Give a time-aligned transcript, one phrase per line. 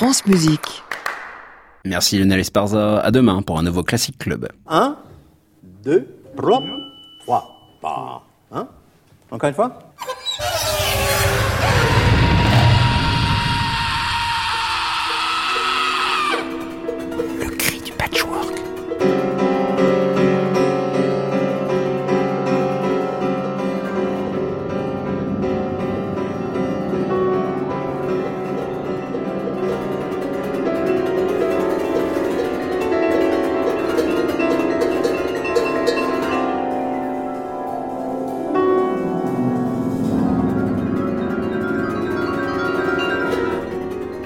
[0.00, 0.82] France Musique.
[1.84, 3.00] Merci Lionel Esparza.
[3.00, 4.48] À demain pour un nouveau Classic Club.
[4.66, 4.96] 1,
[5.84, 6.62] 2, 3,
[7.26, 8.26] 3.
[8.50, 8.66] Hein
[9.30, 9.89] Encore une fois?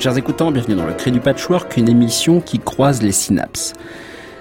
[0.04, 3.72] Chers écoutants, bienvenue dans le Cri du Patchwork, une émission qui croise les synapses.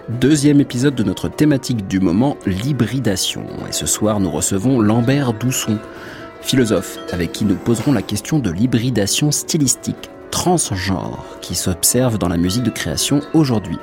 [0.09, 3.45] Deuxième épisode de notre thématique du moment, l'hybridation.
[3.69, 5.77] Et ce soir, nous recevons Lambert Dousson,
[6.41, 12.35] philosophe, avec qui nous poserons la question de l'hybridation stylistique, transgenre, qui s'observe dans la
[12.35, 13.79] musique de création aujourd'hui.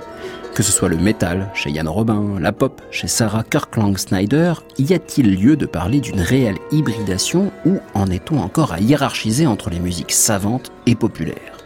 [0.54, 4.92] Que ce soit le métal chez Yann Robin, la pop chez Sarah Kirkland Snyder, y
[4.92, 9.80] a-t-il lieu de parler d'une réelle hybridation ou en est-on encore à hiérarchiser entre les
[9.80, 11.59] musiques savantes et populaires?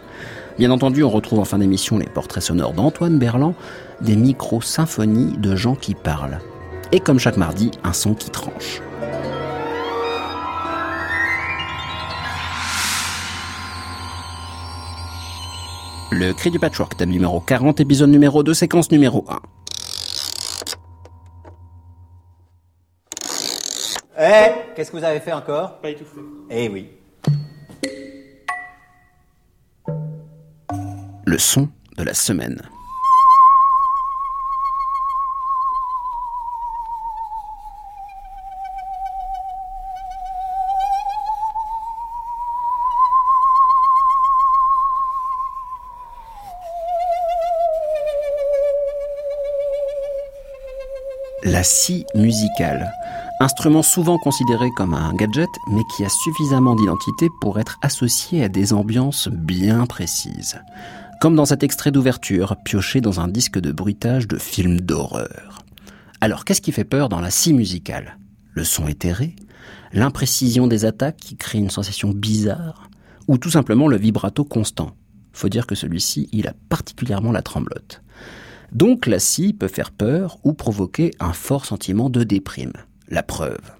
[0.57, 3.55] Bien entendu, on retrouve en fin d'émission les portraits sonores d'Antoine Berland,
[3.99, 6.39] des micro-symphonies de gens qui parlent.
[6.93, 8.81] Et comme chaque mardi, un son qui tranche.
[16.11, 19.39] Le cri du patchwork, thème numéro 40, épisode numéro 2, séquence numéro 1.
[24.17, 25.79] Eh Qu'est-ce que vous avez fait encore?
[25.81, 26.21] Pas étouffé.
[26.49, 26.91] Eh oui.
[31.27, 32.61] Le son de la semaine.
[51.43, 52.91] La scie musicale.
[53.39, 58.47] Instrument souvent considéré comme un gadget, mais qui a suffisamment d'identité pour être associé à
[58.47, 60.61] des ambiances bien précises.
[61.25, 65.65] Comme dans cet extrait d'ouverture, pioché dans un disque de bruitage de film d'horreur.
[66.21, 68.19] Alors, qu'est-ce qui fait peur dans la scie musicale?
[68.53, 69.35] Le son éthéré?
[69.91, 72.91] L'imprécision des attaques qui crée une sensation bizarre?
[73.27, 74.91] Ou tout simplement le vibrato constant?
[75.33, 78.03] Faut dire que celui-ci, il a particulièrement la tremblote.
[78.71, 82.73] Donc la scie peut faire peur ou provoquer un fort sentiment de déprime.
[83.07, 83.71] La preuve.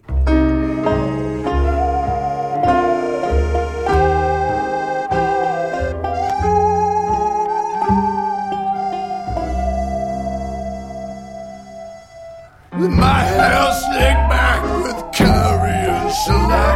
[12.89, 16.74] My hair slicked back with curry and shellac,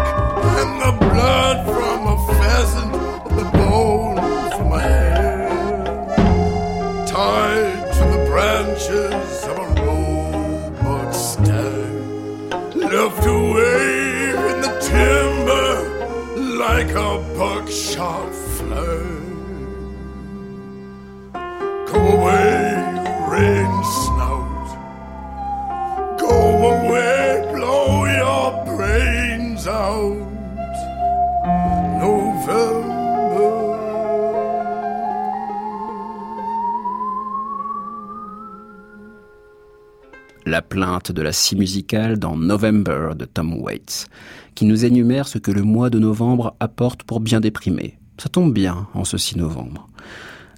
[40.60, 44.08] La plainte de la scie musicale dans November de Tom Waits,
[44.56, 47.98] qui nous énumère ce que le mois de novembre apporte pour bien déprimer.
[48.18, 49.88] Ça tombe bien en ce 6 novembre.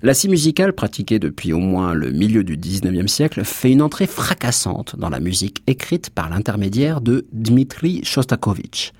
[0.02, 4.08] La scie musicale, pratiquée depuis au moins le milieu du 19e siècle, fait une entrée
[4.08, 8.94] fracassante dans la musique écrite par l'intermédiaire de Dmitri Shostakovich.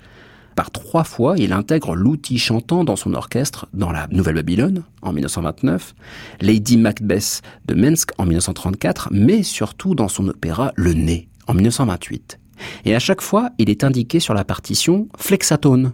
[0.54, 5.94] Par trois fois, il intègre l'outil chantant dans son orchestre dans la Nouvelle-Babylone en 1929,
[6.40, 12.38] Lady Macbeth de Minsk en 1934, mais surtout dans son opéra Le Nez en 1928.
[12.84, 15.92] Et à chaque fois, il est indiqué sur la partition flexatone,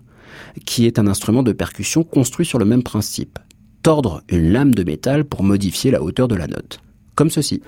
[0.67, 3.39] qui est un instrument de percussion construit sur le même principe
[3.83, 6.81] tordre une lame de métal pour modifier la hauteur de la note.
[7.15, 7.63] Comme ceci.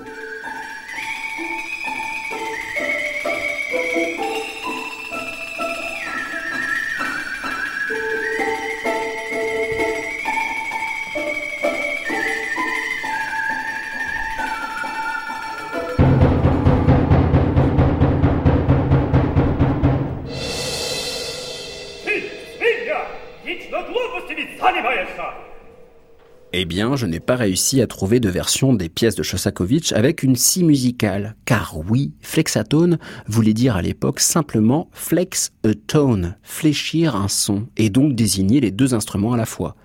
[26.52, 30.24] Eh bien, je n'ai pas réussi à trouver de version des pièces de Shostakovich avec
[30.24, 31.36] une scie musicale.
[31.44, 32.98] Car oui, flexatone
[33.28, 38.72] voulait dire à l'époque simplement flex a tone, fléchir un son, et donc désigner les
[38.72, 39.76] deux instruments à la fois.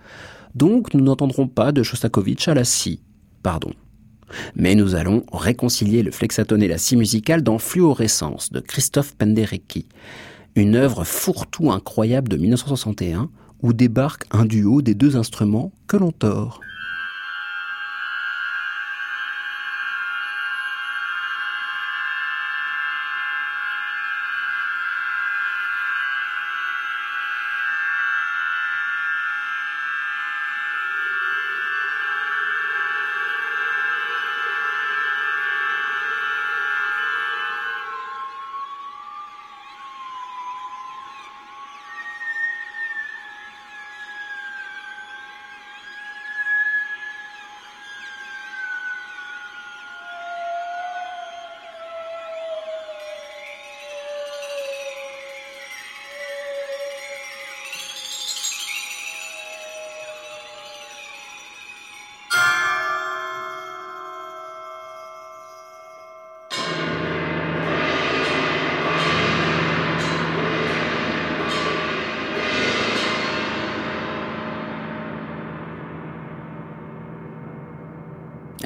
[0.56, 3.04] Donc nous n'entendrons pas de Shostakovich à la scie.
[3.44, 3.74] Pardon.
[4.56, 9.88] Mais nous allons réconcilier le flexatone et la scie musicale dans Fluorescence de Christophe Penderecki,
[10.56, 13.30] une œuvre fourre-tout incroyable de 1961
[13.66, 16.62] où débarque un duo des deux instruments que l'on tord.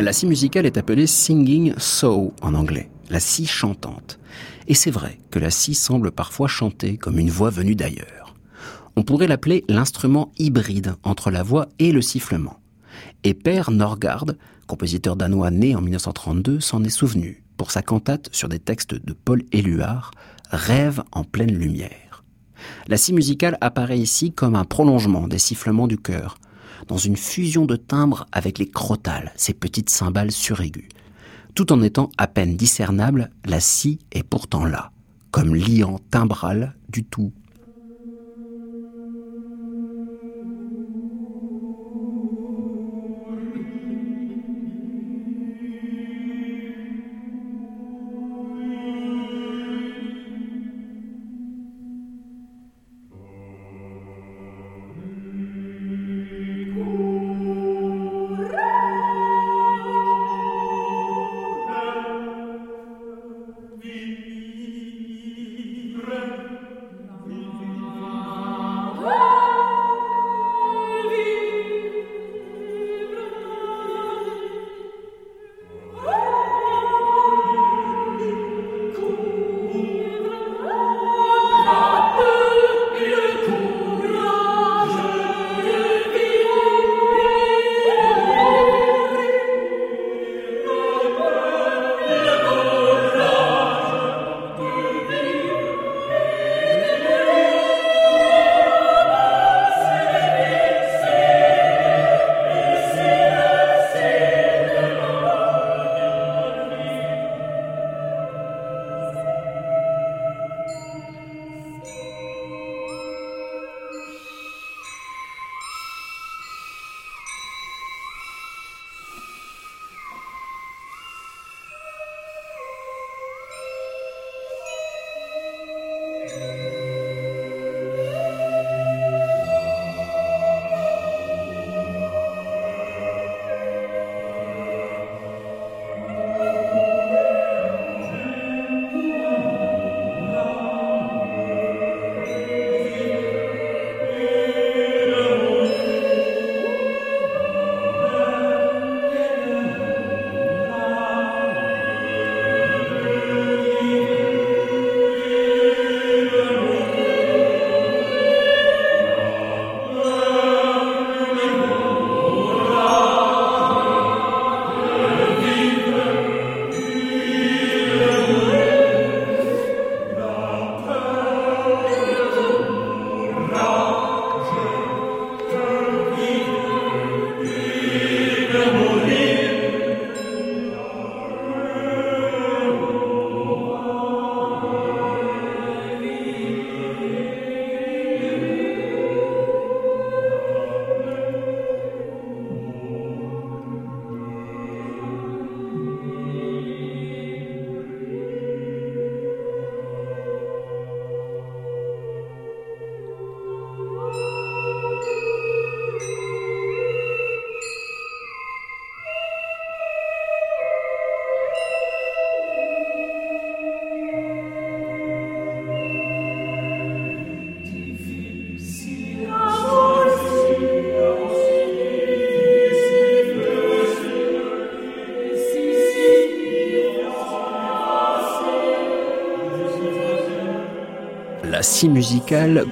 [0.01, 4.17] La scie musicale est appelée singing saw en anglais, la scie chantante.
[4.69, 8.33] Et c'est vrai que la scie semble parfois chanter comme une voix venue d'ailleurs.
[8.95, 12.61] On pourrait l'appeler l'instrument hybride entre la voix et le sifflement.
[13.25, 14.23] Et Per Norgard,
[14.67, 19.11] compositeur danois né en 1932, s'en est souvenu pour sa cantate sur des textes de
[19.11, 20.11] Paul Éluard,
[20.49, 22.23] Rêve en pleine lumière.
[22.87, 26.37] La scie musicale apparaît ici comme un prolongement des sifflements du cœur,
[26.87, 30.87] dans une fusion de timbres avec les crotales, ces petites cymbales suraiguës.
[31.55, 34.91] Tout en étant à peine discernable, la scie est pourtant là,
[35.31, 37.31] comme liant timbral du tout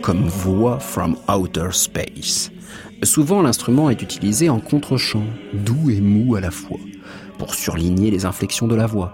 [0.01, 2.51] comme voix from outer space.
[3.03, 5.23] Souvent, l'instrument est utilisé en contre-champ,
[5.53, 6.79] doux et mou à la fois,
[7.37, 9.13] pour surligner les inflexions de la voix.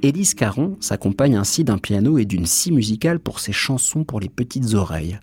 [0.00, 4.30] Élise Caron s'accompagne ainsi d'un piano et d'une scie musicale pour ses chansons pour les
[4.30, 5.18] petites oreilles,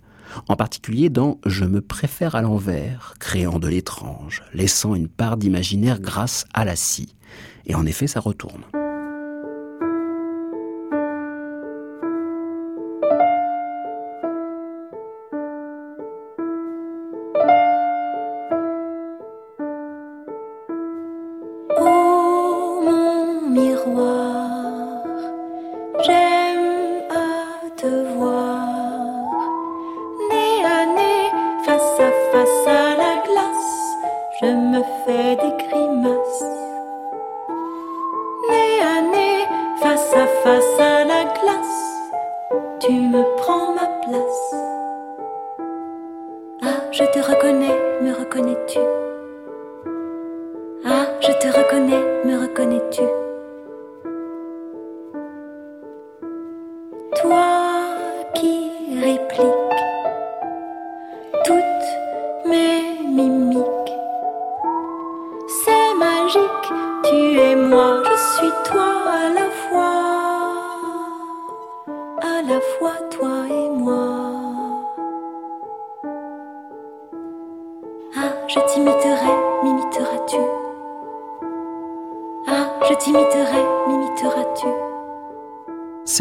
[0.48, 6.00] en particulier dans Je me préfère à l'envers, créant de l'étrange, laissant une part d'imaginaire
[6.00, 7.16] grâce à la scie.
[7.66, 8.62] Et en effet, ça retourne.
[51.32, 53.31] Je te reconnais, me reconnais-tu?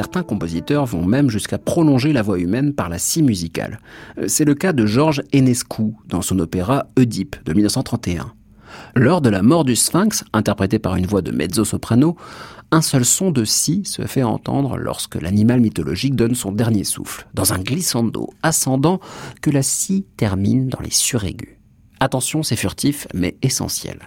[0.00, 3.80] Certains compositeurs vont même jusqu'à prolonger la voix humaine par la scie musicale.
[4.16, 8.32] Euh, C'est le cas de Georges Enescu dans son opéra Oedipe de 1931.
[8.96, 12.16] Lors de la mort du Sphinx, interprété par une voix de mezzo-soprano,
[12.70, 17.26] un seul son de scie se fait entendre lorsque l'animal mythologique donne son dernier souffle,
[17.34, 19.00] dans un glissando ascendant
[19.42, 21.58] que la scie termine dans les suraigus.
[22.00, 23.98] Attention, c'est furtif, mais essentiel.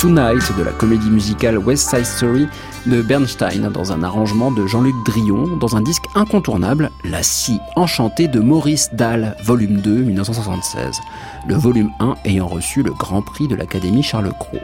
[0.00, 2.48] Tonight de la comédie musicale West Side Story
[2.86, 8.26] de Bernstein dans un arrangement de Jean-Luc Drillon dans un disque incontournable, La scie enchantée
[8.26, 11.00] de Maurice Dahl, volume 2, 1976.
[11.46, 14.62] Le volume 1 ayant reçu le Grand Prix de l'Académie Charles Cros.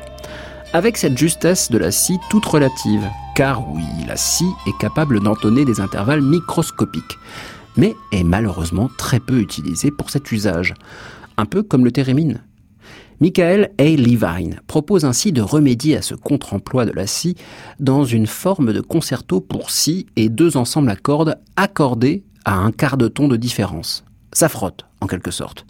[0.72, 5.66] Avec cette justesse de la scie toute relative, car oui, la scie est capable d'entonner
[5.66, 7.18] des intervalles microscopiques,
[7.76, 10.72] mais est malheureusement très peu utilisée pour cet usage,
[11.36, 12.40] un peu comme le thérémine.
[13.18, 13.84] Michael A.
[13.84, 17.34] Levine propose ainsi de remédier à ce contre-emploi de la scie
[17.80, 22.72] dans une forme de concerto pour scie et deux ensembles à cordes accordés à un
[22.72, 24.04] quart de ton de différence.
[24.32, 25.64] Ça frotte, en quelque sorte.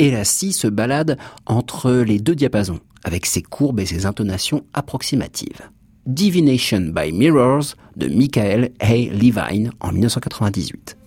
[0.00, 4.64] Et la scie se balade entre les deux diapasons, avec ses courbes et ses intonations
[4.74, 5.70] approximatives.
[6.06, 8.94] Divination by Mirrors de Michael A.
[8.94, 10.97] Levine en 1998.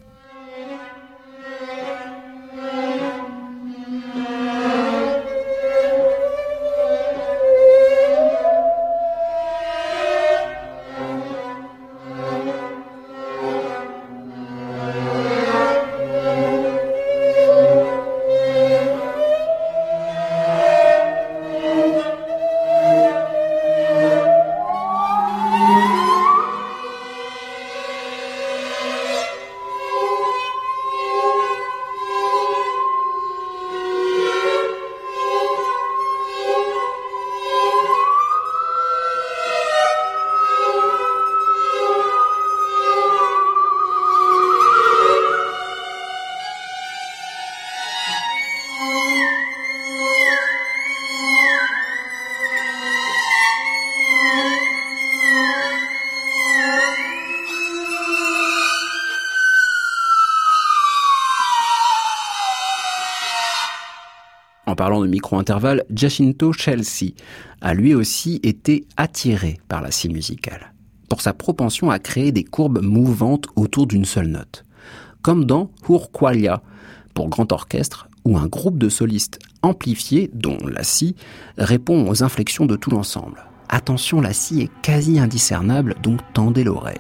[64.72, 67.11] En parlant de micro-intervalles, Giacinto Chelsea
[67.59, 70.72] a lui aussi été attiré par la scie musicale,
[71.09, 74.63] pour sa propension à créer des courbes mouvantes autour d'une seule note,
[75.22, 76.61] comme dans Hurqualia,
[77.13, 81.16] pour grand orchestre, où un groupe de solistes amplifiés, dont la scie,
[81.57, 83.44] répond aux inflexions de tout l'ensemble.
[83.70, 86.98] Attention, la scie est quasi indiscernable, donc tendez l'oreille.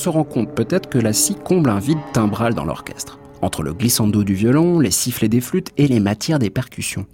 [0.00, 3.74] Se rend compte peut-être que la scie comble un vide timbral dans l'orchestre, entre le
[3.74, 7.06] glissando du violon, les sifflets des flûtes et les matières des percussions.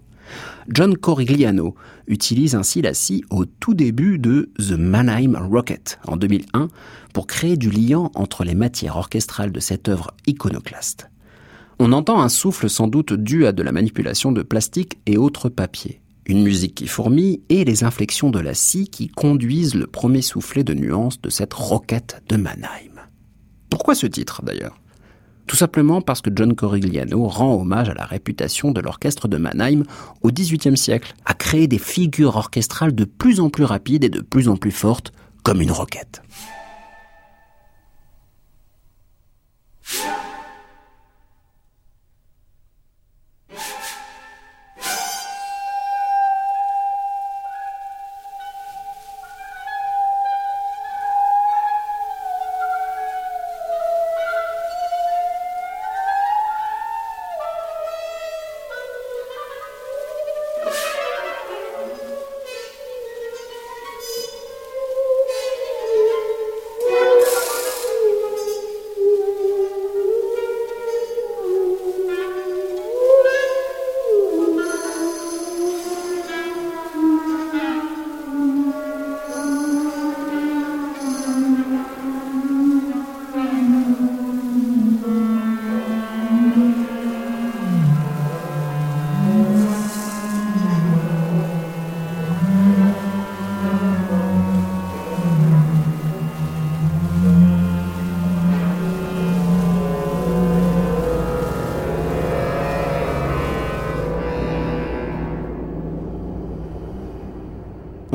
[0.69, 1.75] John Corigliano
[2.07, 6.69] utilise ainsi la scie au tout début de The Mannheim Rocket en 2001
[7.13, 11.11] pour créer du liant entre les matières orchestrales de cette œuvre iconoclaste.
[11.81, 15.49] On entend un souffle sans doute dû à de la manipulation de plastique et autres
[15.49, 20.23] papiers, une musique qui fourmille et les inflexions de la scie qui conduisent le premier
[20.23, 23.01] soufflet de nuances de cette roquette de Mannheim.
[23.71, 24.79] Pourquoi ce titre d'ailleurs?
[25.47, 29.85] Tout simplement parce que John Corigliano rend hommage à la réputation de l'orchestre de Mannheim
[30.23, 34.21] au XVIIIe siècle, à créer des figures orchestrales de plus en plus rapides et de
[34.21, 35.13] plus en plus fortes,
[35.45, 36.23] comme une roquette.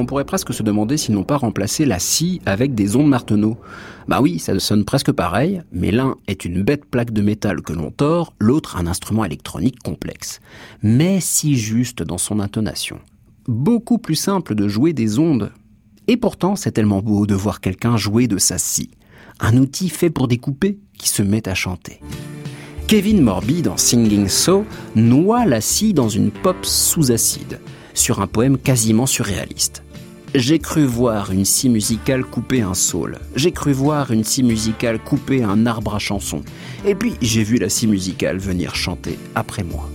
[0.02, 3.58] On pourrait presque se demander s'ils n'ont pas remplacé la scie avec des ondes Marteneau.
[4.08, 7.72] Bah oui, ça sonne presque pareil, mais l'un est une bête plaque de métal que
[7.72, 10.40] l'on tord, l'autre un instrument électronique complexe.
[10.82, 12.98] Mais si juste dans son intonation.
[13.48, 15.52] Beaucoup plus simple de jouer des ondes.
[16.08, 18.90] Et pourtant, c'est tellement beau de voir quelqu'un jouer de sa scie.
[19.40, 22.00] Un outil fait pour découper qui se met à chanter.
[22.88, 27.60] Kevin Morby dans Singing So noie la scie dans une pop sous acide,
[27.94, 29.84] sur un poème quasiment surréaliste.
[30.34, 33.20] J'ai cru voir une scie musicale couper un saule.
[33.36, 36.42] J'ai cru voir une scie musicale couper un arbre à chanson.
[36.86, 39.91] Et puis j'ai vu la scie musicale venir chanter après moi.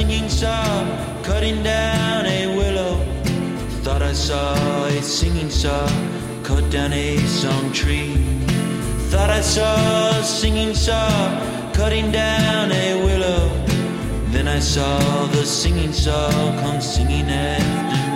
[0.00, 2.96] Singing saw cutting down a willow.
[3.82, 5.86] Thought I saw a singing saw
[6.42, 8.14] cut down a song tree.
[9.10, 11.10] Thought I saw a singing saw
[11.74, 13.50] cutting down a willow.
[14.32, 16.30] Then I saw the singing saw
[16.62, 18.09] come singing after me.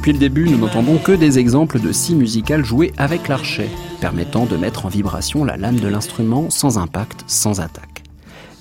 [0.00, 3.68] Depuis le début, nous n'entendons que des exemples de scie musicales jouées avec l'archet,
[4.00, 8.02] permettant de mettre en vibration la lame de l'instrument sans impact, sans attaque.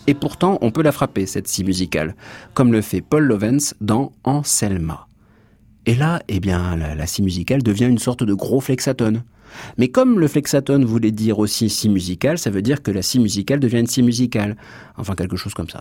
[0.06, 2.18] Et pourtant, on peut la frapper, cette scie musicale,
[2.54, 5.08] comme le fait Paul Lovens dans Anselma.
[5.86, 9.24] Et là, eh bien, la, la scie musicale devient une sorte de gros flexatone.
[9.78, 13.20] Mais comme le flexatone voulait dire aussi scie musicale, ça veut dire que la scie
[13.20, 14.58] musicale devient une scie musicale.
[14.98, 15.80] Enfin, quelque chose comme ça.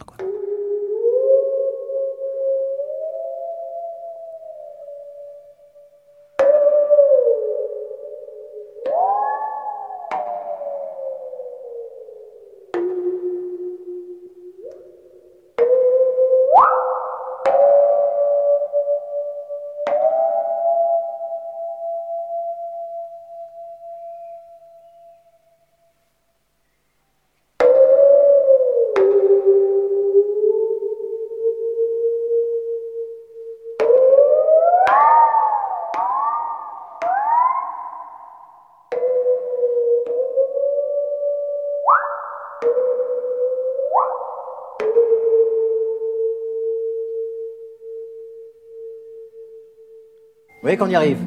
[50.78, 51.18] qu'on y arrive.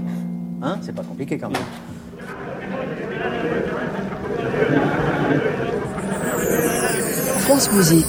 [0.62, 1.62] Hein C'est pas compliqué quand même.
[7.40, 8.06] France Musique.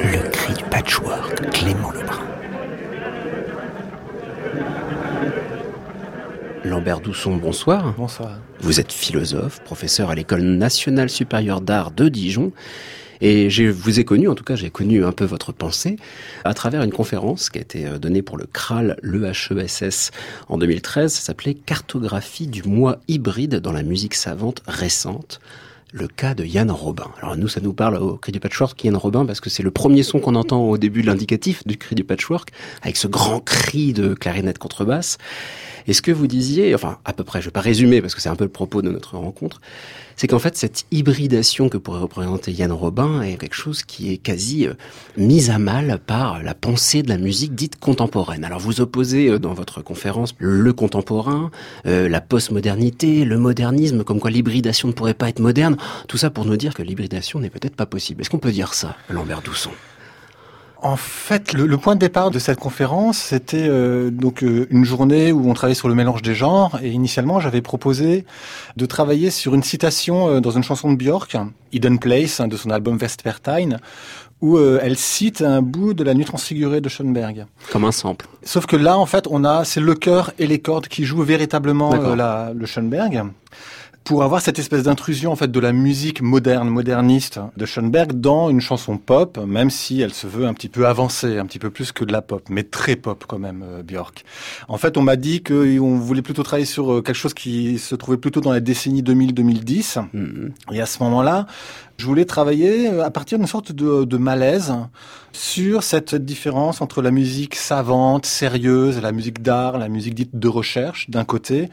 [0.00, 2.18] Le cri du patchwork de Clément Lebrun.
[6.64, 7.94] Lambert Dousson, bonsoir.
[7.96, 8.38] Bonsoir.
[8.60, 12.52] Vous êtes philosophe, professeur à l'École nationale supérieure d'art de Dijon
[13.24, 15.96] et je vous ai connu, en tout cas j'ai connu un peu votre pensée,
[16.44, 20.10] à travers une conférence qui a été euh, donnée pour le CRAL, l'EHESS,
[20.48, 21.12] en 2013.
[21.12, 25.40] Ça s'appelait Cartographie du moi hybride dans la musique savante récente
[25.92, 27.10] le cas de Yann Robin.
[27.20, 29.70] Alors nous, ça nous parle au cri du patchwork, Yann Robin, parce que c'est le
[29.70, 33.40] premier son qu'on entend au début de l'indicatif du cri du patchwork, avec ce grand
[33.40, 35.18] cri de clarinette contrebasse.
[35.86, 38.20] Et ce que vous disiez, enfin à peu près, je vais pas résumer parce que
[38.20, 39.60] c'est un peu le propos de notre rencontre,
[40.16, 44.18] c'est qu'en fait cette hybridation que pourrait représenter Yann Robin est quelque chose qui est
[44.18, 44.74] quasi euh,
[45.16, 48.44] mise à mal par la pensée de la musique dite contemporaine.
[48.44, 51.50] Alors vous opposez euh, dans votre conférence le contemporain,
[51.86, 55.76] euh, la postmodernité, le modernisme, comme quoi l'hybridation ne pourrait pas être moderne,
[56.08, 58.20] tout ça pour nous dire que l'hybridation n'est peut-être pas possible.
[58.20, 59.70] Est-ce qu'on peut dire ça, Lambert Dousson
[60.84, 64.84] En fait, le, le point de départ de cette conférence, c'était euh, donc euh, une
[64.84, 66.76] journée où on travaillait sur le mélange des genres.
[66.82, 68.24] Et initialement, j'avais proposé
[68.76, 71.36] de travailler sur une citation euh, dans une chanson de Björk,
[71.70, 73.78] Hidden Place, hein, de son album Vespertine,
[74.40, 77.46] où euh, elle cite un bout de la nuit transfigurée de Schoenberg.
[77.70, 78.26] Comme un sample.
[78.42, 81.22] Sauf que là, en fait, on a c'est le chœur et les cordes qui jouent
[81.22, 83.22] véritablement euh, la, le Schoenberg
[84.04, 88.50] pour avoir cette espèce d'intrusion en fait de la musique moderne, moderniste de Schoenberg dans
[88.50, 91.70] une chanson pop, même si elle se veut un petit peu avancée, un petit peu
[91.70, 94.24] plus que de la pop, mais très pop quand même, euh, Björk.
[94.68, 97.94] En fait, on m'a dit qu'on voulait plutôt travailler sur euh, quelque chose qui se
[97.94, 100.00] trouvait plutôt dans la décennie 2000-2010.
[100.12, 100.52] Mhm.
[100.72, 101.46] Et à ce moment-là,
[101.98, 104.74] je voulais travailler euh, à partir d'une sorte de, de malaise
[105.32, 110.48] sur cette différence entre la musique savante, sérieuse, la musique d'art, la musique dite de
[110.48, 111.70] recherche d'un côté,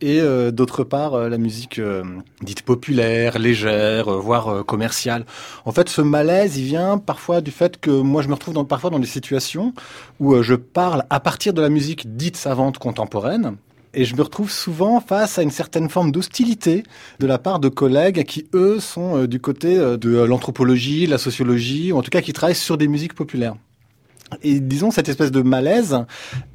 [0.00, 2.02] et euh, d'autre part euh, la musique euh,
[2.42, 5.24] dite populaire, légère, euh, voire euh, commerciale.
[5.64, 8.64] En fait, ce malaise, il vient parfois du fait que moi, je me retrouve dans,
[8.64, 9.74] parfois dans des situations
[10.18, 13.56] où euh, je parle à partir de la musique dite savante contemporaine.
[13.92, 16.84] Et je me retrouve souvent face à une certaine forme d'hostilité
[17.18, 21.98] de la part de collègues qui, eux, sont du côté de l'anthropologie, la sociologie, ou
[21.98, 23.56] en tout cas qui travaillent sur des musiques populaires.
[24.42, 25.98] Et disons cette espèce de malaise,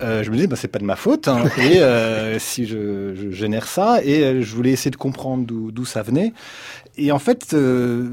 [0.02, 3.14] euh, je me dis bah c'est pas de ma faute hein, et euh, si je,
[3.16, 6.32] je génère ça et euh, je voulais essayer de comprendre d'où ça venait
[6.98, 8.08] et en fait euh,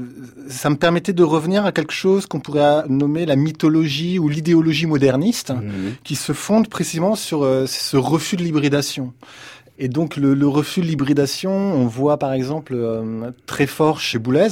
[0.49, 4.85] ça me permettait de revenir à quelque chose qu'on pourrait nommer la mythologie ou l'idéologie
[4.85, 5.93] moderniste Mhm.
[6.03, 9.13] qui se fonde précisément sur euh, ce refus de l'hybridation.
[9.79, 14.19] Et donc le, le refus de l'hybridation, on voit par exemple euh, très fort chez
[14.19, 14.49] Boulez,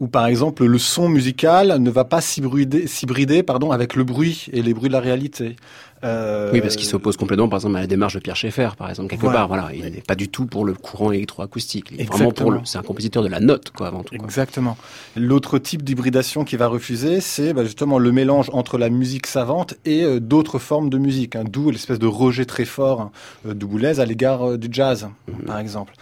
[0.00, 4.62] où par exemple le son musical ne va pas s'hybrider, pardon, avec le bruit et
[4.62, 5.56] les bruits de la réalité.
[6.02, 8.90] Euh, Oui, parce qu'il s'oppose complètement, par exemple, à la démarche de Pierre Schaeffer, par
[8.90, 9.38] exemple, quelque Voilà.
[9.38, 9.48] part.
[9.48, 11.86] Voilà, il n'est pas du tout pour le courant électroacoustique.
[11.92, 12.60] Il est vraiment pour le.
[12.64, 14.14] C'est un compositeur de la note, quoi, avant tout.
[14.14, 14.24] quoi.
[14.26, 14.76] Exactement.
[15.16, 19.74] L'autre type d'hybridation qu'il va refuser, c'est bah, justement le mélange entre la musique savante
[19.86, 23.10] et euh, d'autres formes de musique, hein, d'où l'espèce de rejet très fort
[23.46, 25.08] euh, de Boulez à l'égard euh, du jazz,
[25.46, 25.94] par exemple.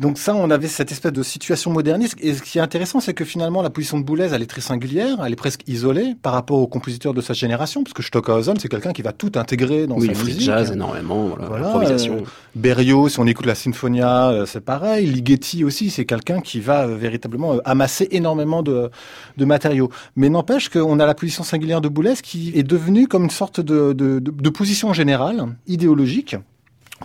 [0.00, 2.16] Donc ça, on avait cette espèce de situation moderniste.
[2.20, 4.62] Et ce qui est intéressant, c'est que finalement, la position de Boulez, elle est très
[4.62, 8.54] singulière, elle est presque isolée par rapport aux compositeurs de sa génération, parce que Stockhausen,
[8.58, 10.40] c'est quelqu'un qui va tout intégrer dans Oui, sa musique.
[10.40, 12.16] jazz énormément, voilà, Voilà, improvisation.
[12.56, 15.06] euh, si on écoute la Sinfonia, euh, c'est pareil.
[15.06, 18.90] Ligeti aussi, c'est quelqu'un qui va euh, véritablement euh, amasser énormément de,
[19.36, 19.90] de matériaux.
[20.16, 23.60] Mais n'empêche qu'on a la position singulière de Boulez qui est devenue comme une sorte
[23.60, 26.36] de, de, de- de position générale, idéologique.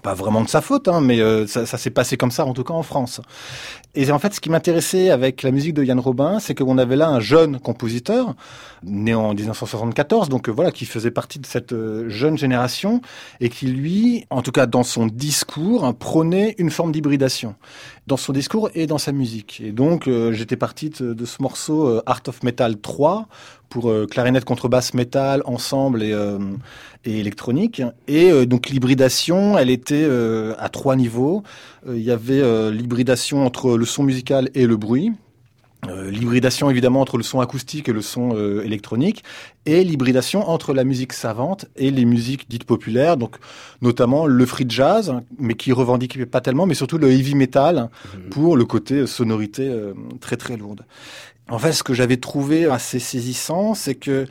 [0.03, 2.53] Pas vraiment de sa faute, hein, mais euh, ça, ça s'est passé comme ça, en
[2.53, 3.21] tout cas en France.
[3.97, 6.97] Et en fait, ce qui m'intéressait avec la musique de Yann Robin, c'est qu'on avait
[6.97, 8.35] là un jeune compositeur,
[8.83, 13.01] né en 1974, donc euh, voilà, qui faisait partie de cette euh, jeune génération,
[13.39, 17.55] et qui lui, en tout cas dans son discours, hein, prônait une forme d'hybridation
[18.05, 19.61] dans son discours et dans sa musique.
[19.63, 23.27] Et donc, euh, j'étais parti de, ce morceau euh, Art of Metal 3
[23.69, 26.15] pour clarinette, contrebasse, métal, ensemble et,
[27.05, 27.81] et électronique.
[28.07, 31.43] Et euh, donc l'hybridation, elle était euh, à trois niveaux.
[31.87, 32.41] Euh, Il y avait
[32.71, 35.11] l'hybridation entre le son musical et le bruit.
[36.09, 39.23] L'hybridation évidemment entre le son acoustique et le son électronique
[39.67, 43.35] et l'hybridation entre la musique savante et les musiques dites populaires donc
[43.83, 47.91] notamment le free jazz mais qui revendiquait pas tellement mais surtout le heavy metal
[48.31, 49.71] pour le côté sonorité
[50.21, 50.85] très très lourde.
[51.47, 54.25] En fait, ce que j'avais trouvé assez saisissant, c'est que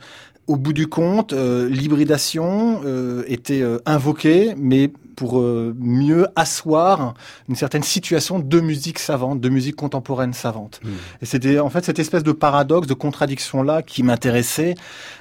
[0.47, 7.13] au bout du compte, euh, l'hybridation euh, était euh, invoquée, mais pour euh, mieux asseoir
[7.49, 10.81] une certaine situation de musique savante, de musique contemporaine savante.
[11.21, 14.75] Et c'était en fait cette espèce de paradoxe, de contradiction là qui m'intéressait,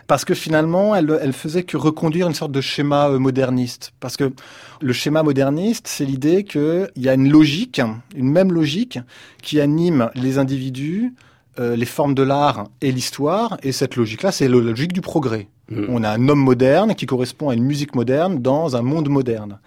[0.06, 3.92] parce que finalement, elle, elle faisait que reconduire une sorte de schéma euh, moderniste.
[4.00, 4.32] Parce que
[4.80, 7.80] le schéma moderniste, c'est l'idée qu'il y a une logique,
[8.14, 8.98] une même logique,
[9.42, 11.14] qui anime les individus,
[11.58, 13.56] euh, les formes de l'art et l'histoire.
[13.62, 15.48] Et cette logique-là, c'est la logique du progrès.
[15.70, 15.86] Mhm.
[15.88, 19.58] On a un homme moderne qui correspond à une musique moderne dans un monde moderne.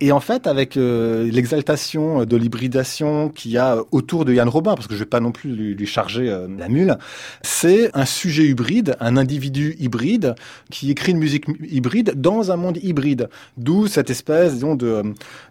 [0.00, 4.74] Et en fait, avec euh, l'exaltation de l'hybridation qu'il y a autour de Yann Robin,
[4.74, 6.98] parce que je vais pas non plus lui, lui charger euh, la mule,
[7.40, 10.34] c'est un sujet hybride, un individu hybride
[10.70, 13.30] qui écrit une musique hybride dans un monde hybride.
[13.56, 15.02] D'où cette espèce, disons, de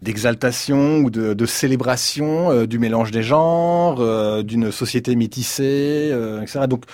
[0.02, 6.42] d'exaltation ou de, de célébration euh, du mélange des genres, euh, d'une société métissée, euh,
[6.42, 6.66] etc.
[6.68, 6.84] Donc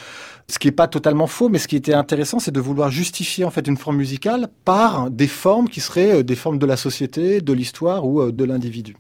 [0.53, 3.47] ce qui n'est pas totalement faux, mais ce qui était intéressant, c'est de vouloir justifier
[3.47, 6.77] en fait une forme musicale par des formes qui seraient euh, des formes de la
[6.77, 8.95] société, de l'histoire ou euh, de l'individu.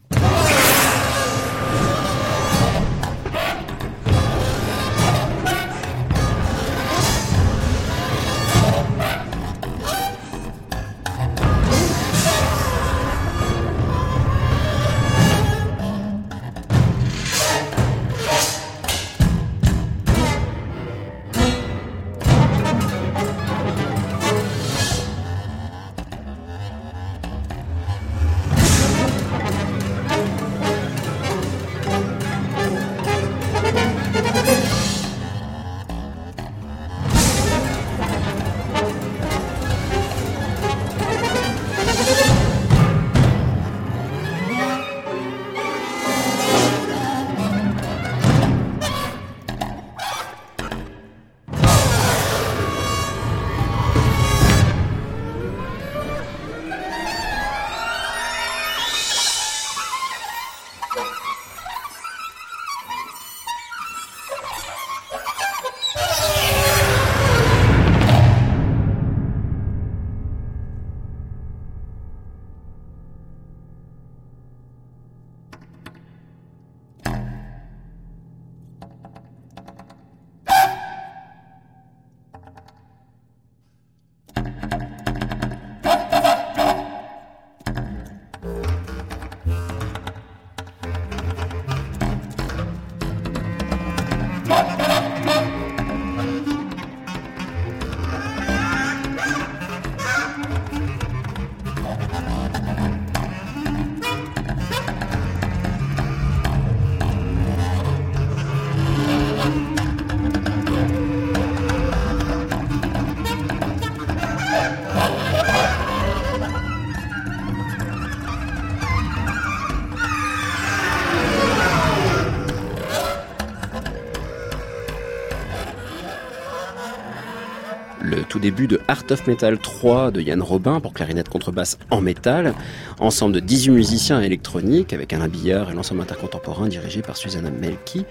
[128.42, 132.54] Début de Art of Metal 3 de Yann Robin pour clarinette contrebasse en métal,
[132.98, 138.04] ensemble de 18 musiciens électroniques avec Alain Billard et l'ensemble intercontemporain dirigé par Susanna Melki.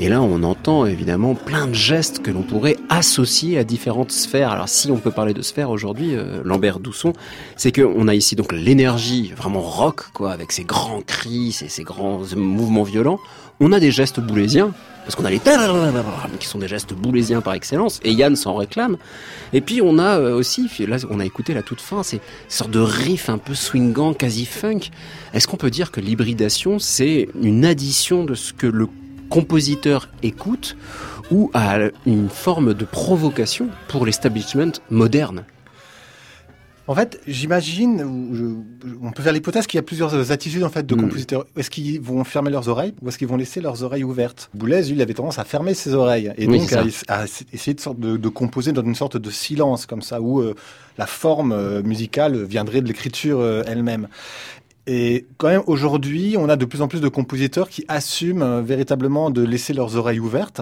[0.00, 4.50] Et là, on entend évidemment plein de gestes que l'on pourrait associer à différentes sphères.
[4.50, 7.12] Alors si on peut parler de sphères aujourd'hui, euh, Lambert Dousson,
[7.56, 11.82] c'est qu'on a ici donc l'énergie vraiment rock, quoi, avec ses grands cris, ses, ses
[11.84, 13.20] grands mouvements violents.
[13.60, 14.72] On a des gestes boulésiens,
[15.04, 15.40] parce qu'on a les
[16.40, 18.96] qui sont des gestes boulésiens par excellence, et Yann s'en réclame.
[19.52, 22.22] Et puis on a euh, aussi, là on a écouté la toute fin, c'est une
[22.48, 24.90] sorte de riff un peu swingant, quasi funk.
[25.32, 28.88] Est-ce qu'on peut dire que l'hybridation, c'est une addition de ce que le
[29.28, 30.76] compositeur écoute
[31.30, 35.44] ou à une forme de provocation pour l'establishment moderne?
[36.86, 38.02] En fait, j'imagine,
[39.02, 41.00] on peut faire l'hypothèse qu'il y a plusieurs attitudes en fait de Mm.
[41.00, 41.46] compositeurs.
[41.56, 44.50] Est-ce qu'ils vont fermer leurs oreilles ou est-ce qu'ils vont laisser leurs oreilles ouvertes?
[44.52, 47.72] Boulez, lui, il avait tendance à fermer ses oreilles et Oui, donc à, à essayer
[47.72, 50.54] de, sorte de, de composer dans une sorte de silence comme ça où euh,
[50.98, 54.08] la forme euh, musicale viendrait de l'écriture euh, elle-même.
[54.86, 58.60] Et quand même, aujourd'hui, on a de plus en plus de compositeurs qui assument euh,
[58.60, 60.60] véritablement de laisser leurs oreilles ouvertes.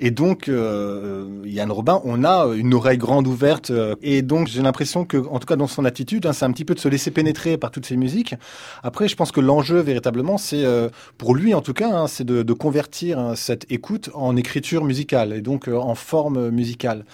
[0.00, 3.70] Et donc, euh, Yann Robin, on a une oreille grande ouverte.
[3.70, 6.50] euh, et donc, j'ai l'impression que, en tout cas dans son attitude, hein, c'est un
[6.52, 8.34] petit peu de se laisser pénétrer par toutes ces musiques.
[8.82, 12.24] Après, je pense que l'enjeu, véritablement, c'est, euh, pour lui en tout cas, hein, c'est
[12.24, 17.04] de, de convertir hein, cette écoute en écriture musicale et donc euh, en forme musicale.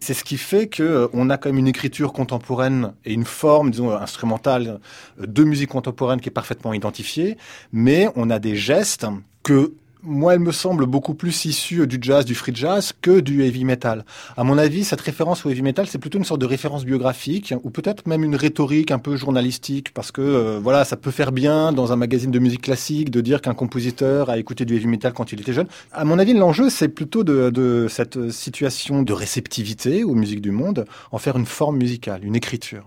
[0.00, 3.24] C'est ce qui fait que euh, on a quand même une écriture contemporaine et une
[3.24, 4.78] forme, disons, euh, instrumentale
[5.20, 5.85] euh, de musique contemporaine
[6.20, 7.36] qui est parfaitement identifiée,
[7.72, 9.06] mais on a des gestes
[9.42, 9.74] que
[10.06, 13.64] moi, elle me semble beaucoup plus issue du jazz, du free jazz, que du heavy
[13.64, 14.04] metal.
[14.36, 17.52] À mon avis, cette référence au heavy metal, c'est plutôt une sorte de référence biographique,
[17.64, 21.32] ou peut-être même une rhétorique un peu journalistique, parce que euh, voilà, ça peut faire
[21.32, 24.86] bien dans un magazine de musique classique de dire qu'un compositeur a écouté du heavy
[24.86, 25.66] metal quand il était jeune.
[25.92, 30.52] À mon avis, l'enjeu, c'est plutôt de, de cette situation de réceptivité aux musiques du
[30.52, 32.84] monde, en faire une forme musicale, une écriture.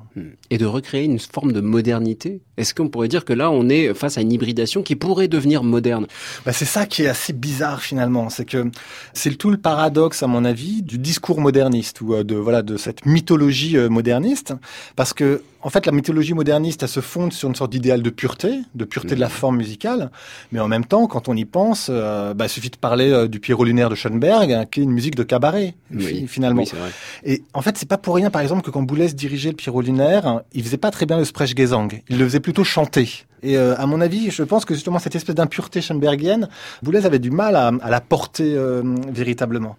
[0.49, 3.93] et de recréer une forme de modernité Est-ce qu'on pourrait dire que là, on est
[3.93, 6.07] face à une hybridation qui pourrait devenir moderne?
[6.45, 8.69] Bah, c'est ça qui est assez bizarre finalement, c'est que
[9.13, 12.77] c'est tout le paradoxe à mon avis du discours moderniste ou euh, de voilà de
[12.77, 14.53] cette mythologie euh, moderniste,
[14.95, 18.09] parce que en fait, la mythologie moderniste, elle se fonde sur une sorte d'idéal de
[18.09, 20.09] pureté, de pureté de la forme musicale.
[20.51, 23.27] Mais en même temps, quand on y pense, euh, bah, il suffit de parler euh,
[23.27, 26.25] du Pierrot lunaire de Schoenberg, hein, qui est une musique de cabaret, Oui.
[26.27, 26.61] finalement.
[26.63, 26.89] Oui, vrai.
[27.23, 29.81] Et en fait, c'est pas pour rien, par exemple, que quand Boulez dirigeait le Pierrot
[29.81, 31.89] lunaire, hein, il faisait pas très bien le Sprechgesang.
[32.09, 33.25] Il le faisait plutôt chanter.
[33.41, 36.49] Et euh, à mon avis, je pense que justement cette espèce d'impureté schoenbergienne,
[36.83, 38.83] Boulez avait du mal à, à la porter euh,
[39.13, 39.77] véritablement.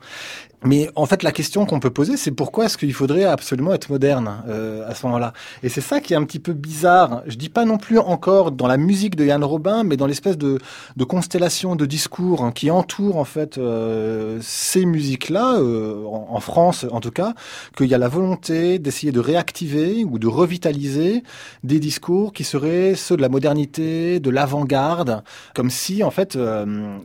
[0.65, 3.89] Mais en fait, la question qu'on peut poser, c'est pourquoi est-ce qu'il faudrait absolument être
[3.89, 5.33] moderne euh, à ce moment-là?
[5.63, 7.23] Et c'est ça qui est un petit peu bizarre.
[7.27, 10.37] Je dis pas non plus encore dans la musique de Yann Robin, mais dans l'espèce
[10.37, 10.59] de,
[10.97, 17.01] de constellation de discours qui entoure en fait euh, ces musiques-là, euh, en, France en
[17.01, 17.35] tout cas,
[17.77, 21.23] qu'il y a la volonté d'essayer de réactiver ou de revitaliser
[21.65, 25.23] des discours qui seraient ceux de la modernité, de l'avant-garde,
[25.55, 26.99] comme si en fait euh,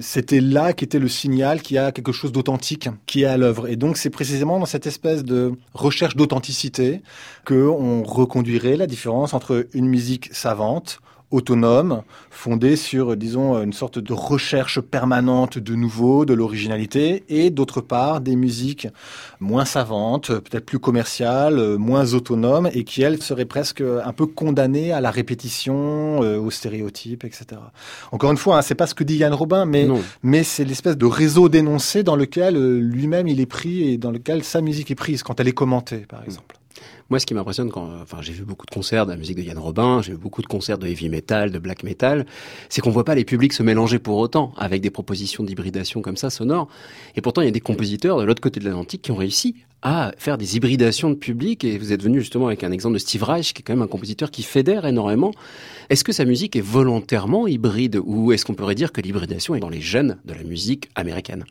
[0.00, 3.68] c'était là qu'était le signal qu'il y a quelque chose d'authentique qui est à l'œuvre.
[3.68, 7.02] Et donc c'est précisément dans cette espèce de recherche d'authenticité
[7.44, 11.00] que on reconduirait la différence entre une musique savante
[11.30, 17.80] autonome, fondée sur, disons, une sorte de recherche permanente de nouveau, de l'originalité, et d'autre
[17.80, 18.88] part, des musiques
[19.40, 24.26] moins savantes, peut-être plus commerciales, euh, moins autonomes, et qui, elles, seraient presque un peu
[24.26, 27.60] condamnées à la répétition, euh, aux stéréotypes, etc.
[28.12, 30.00] Encore une fois, hein, c'est pas ce que dit Yann Robin, mais, Non.
[30.22, 34.10] mais c'est l'espèce de réseau dénoncé dans lequel euh, lui-même il est pris et dans
[34.10, 36.57] lequel sa musique est prise quand elle est commentée, par exemple.
[37.10, 39.42] Moi, ce qui m'impressionne quand, enfin, j'ai vu beaucoup de concerts de la musique de
[39.42, 42.26] Yann Robin, j'ai vu beaucoup de concerts de heavy metal, de black metal,
[42.68, 46.18] c'est qu'on voit pas les publics se mélanger pour autant avec des propositions d'hybridation comme
[46.18, 46.68] ça, sonores.
[47.16, 49.56] Et pourtant, il y a des compositeurs de l'autre côté de l'Atlantique qui ont réussi
[49.80, 51.64] à faire des hybridations de public.
[51.64, 53.82] Et vous êtes venu justement avec un exemple de Steve Reich, qui est quand même
[53.82, 55.32] un compositeur qui fédère énormément.
[55.88, 59.60] Est-ce que sa musique est volontairement hybride ou est-ce qu'on pourrait dire que l'hybridation est
[59.60, 61.46] dans les gènes de la musique américaine?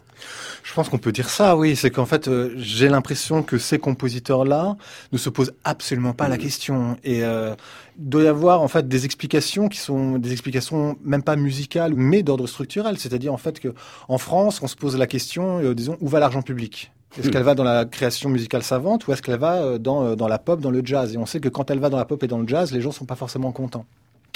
[0.63, 1.76] Je pense qu'on peut dire ça, oui.
[1.76, 4.76] C'est qu'en fait, euh, j'ai l'impression que ces compositeurs-là
[5.11, 6.97] ne se posent absolument pas la question.
[7.03, 7.55] Et euh,
[7.99, 11.93] il doit y avoir en fait des explications qui sont des explications même pas musicales,
[11.95, 12.97] mais d'ordre structurel.
[12.97, 13.74] C'est-à-dire en fait que
[14.07, 16.91] en France, on se pose la question, euh, disons, où va l'argent public?
[17.18, 20.15] Est-ce qu'elle va dans la création musicale savante ou est-ce qu'elle va euh, dans, euh,
[20.15, 21.13] dans la pop, dans le jazz?
[21.13, 22.82] Et on sait que quand elle va dans la pop et dans le jazz, les
[22.82, 23.86] gens sont pas forcément contents.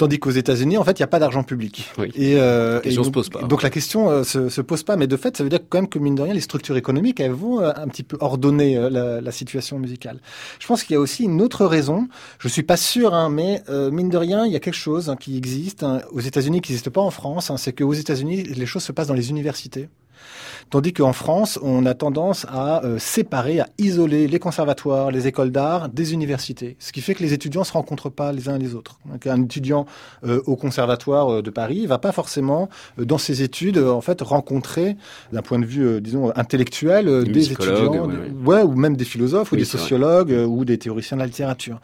[0.02, 1.88] Tandis qu'aux États-Unis, en fait, il n'y a pas d'argent public.
[1.96, 2.10] Oui.
[2.16, 3.42] Et, euh, La question et se donc, pose pas.
[3.42, 5.78] Donc la question euh, se, se pose pas, mais de fait, ça veut dire quand
[5.78, 8.76] même que mine de rien, les structures économiques, elles vont euh, un petit peu ordonner
[8.76, 10.18] euh, la, la situation musicale.
[10.58, 12.08] Je pense qu'il y a aussi une autre raison.
[12.40, 15.08] Je suis pas sûr, hein, mais euh, mine de rien, il y a quelque chose
[15.08, 17.52] hein, qui existe hein, aux États-Unis qui n'existe pas en France.
[17.56, 19.88] c'est qu'aux États-Unis, les choses se passent dans les universités.
[20.70, 25.50] Tandis qu'en France, on a tendance à euh, séparer, à isoler les conservatoires, les écoles
[25.50, 26.76] d'art des universités.
[26.78, 28.98] Ce qui fait que les étudiants se rencontrent pas les uns les autres.
[29.10, 29.86] Donc, un étudiant
[30.24, 34.96] euh, au conservatoire euh, de Paris va pas forcément, dans ses études, en fait, rencontrer,
[35.32, 38.08] d'un point de vue, disons, intellectuel, Des étudiants,
[38.44, 41.80] ouais, ou même des philosophes, ou des sociologues, ou des théoriciens de la littérature.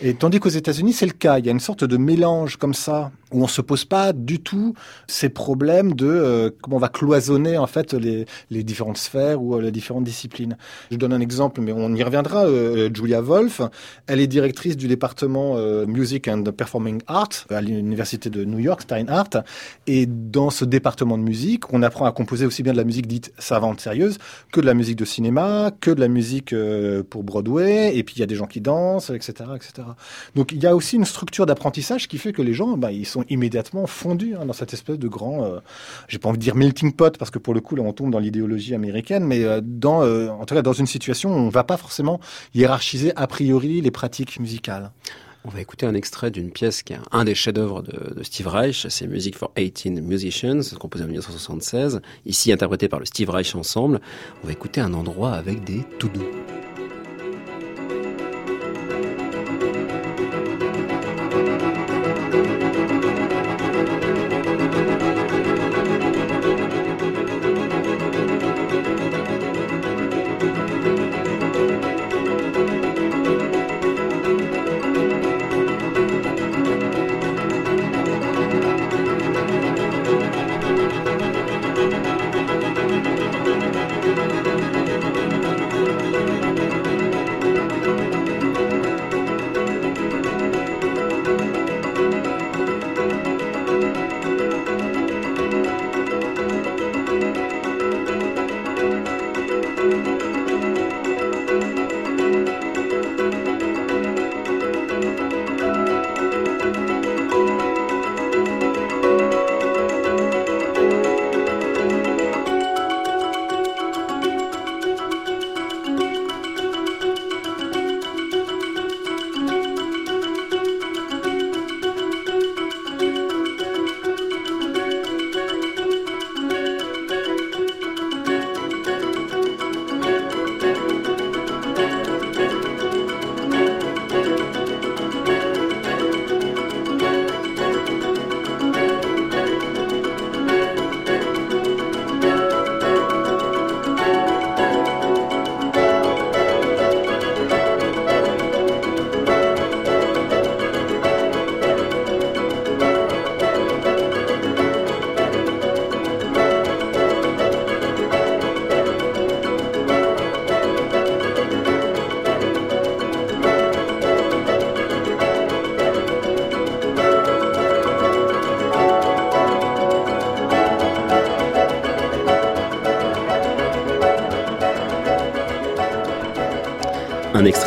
[0.00, 1.38] Et tandis qu'aux États-Unis, c'est le cas.
[1.38, 4.40] Il y a une sorte de mélange comme ça, où on se pose pas du
[4.40, 4.74] tout
[5.06, 8.15] ces problèmes de euh, comment on va cloisonner en fait les,
[8.50, 10.56] les différentes sphères ou euh, les différentes disciplines.
[10.90, 12.46] Je donne un exemple, mais on y reviendra.
[12.46, 13.60] Euh, Julia Wolf,
[14.06, 18.82] elle est directrice du département euh, Music and Performing Art à l'université de New York,
[18.82, 19.30] Stein Art.
[19.86, 23.06] Et dans ce département de musique, on apprend à composer aussi bien de la musique
[23.06, 24.18] dite savante, sérieuse,
[24.52, 27.96] que de la musique de cinéma, que de la musique euh, pour Broadway.
[27.96, 29.88] Et puis il y a des gens qui dansent, etc., etc.
[30.34, 33.06] Donc il y a aussi une structure d'apprentissage qui fait que les gens, bah, ils
[33.06, 35.58] sont immédiatement fondus hein, dans cette espèce de grand, euh,
[36.08, 38.05] j'ai pas envie de dire melting pot parce que pour le coup là on tombe
[38.10, 41.48] dans l'idéologie américaine, mais euh, dans, euh, en tout cas dans une situation où on
[41.48, 42.20] va pas forcément
[42.54, 44.90] hiérarchiser a priori les pratiques musicales.
[45.44, 48.48] On va écouter un extrait d'une pièce qui est un des chefs-d'œuvre de, de Steve
[48.48, 53.54] Reich, c'est Music for 18 Musicians, composé en 1976, ici interprété par le Steve Reich
[53.54, 54.00] Ensemble.
[54.42, 56.26] On va écouter un endroit avec des tout doux.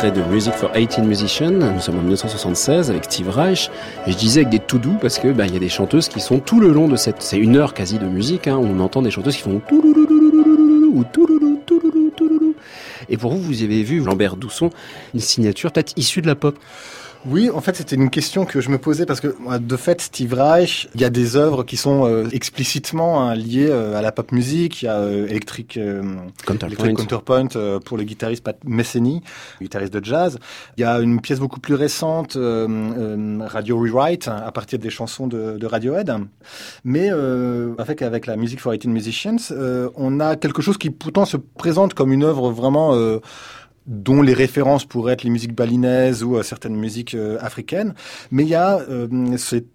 [0.08, 1.50] De Music for 18 Musicians.
[1.50, 3.70] Nous sommes en 1976 avec Steve Reich.
[4.06, 6.08] Et je disais avec des tout doux parce que bah, il y a des chanteuses
[6.08, 8.48] qui sont tout le long de cette, c'est une heure quasi de musique.
[8.48, 11.04] Hein, on entend des chanteuses qui font ou
[13.10, 14.70] et pour vous, vous avez vu Lambert Dousson,
[15.12, 16.58] une signature peut-être issue de la pop.
[17.26, 20.32] Oui, en fait, c'était une question que je me posais parce que de fait, Steve
[20.32, 24.10] Reich, il y a des œuvres qui sont euh, explicitement hein, liées euh, à la
[24.10, 24.80] pop musique.
[24.80, 25.78] Il y a euh, Electric,
[26.46, 29.22] Counterpoint, Electric Counterpoint pour le guitariste Pat Metheny,
[29.60, 30.38] guitariste de jazz.
[30.78, 35.58] Il y a une pièce beaucoup plus récente, Radio Rewrite, à partir des chansons de,
[35.58, 36.14] de Radiohead.
[36.84, 37.10] Mais
[37.78, 39.36] avec avec la Music for 18 Musicians,
[39.94, 42.94] on a quelque chose qui pourtant se présente comme une œuvre vraiment
[43.90, 47.94] dont les références pourraient être les musiques balinaises ou euh, certaines musiques euh, africaines.
[48.30, 49.66] Mais il y a euh, ces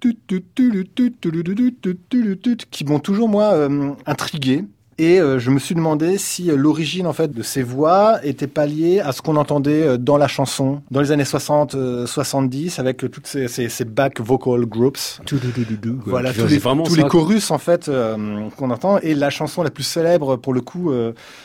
[2.72, 3.68] qui m'ont toujours moi
[4.06, 4.64] intrigué.
[4.98, 9.02] Et je me suis demandé si l'origine en fait de ces voix était pas liée
[9.02, 13.50] à ce qu'on entendait dans la chanson dans les années 60, 70 avec toutes ces,
[13.50, 15.20] ces, ces back vocal groups.
[16.06, 17.92] Voilà tous les, tous les chorus en fait
[18.56, 19.00] qu'on entend.
[19.00, 20.94] Et la chanson la plus célèbre pour le coup,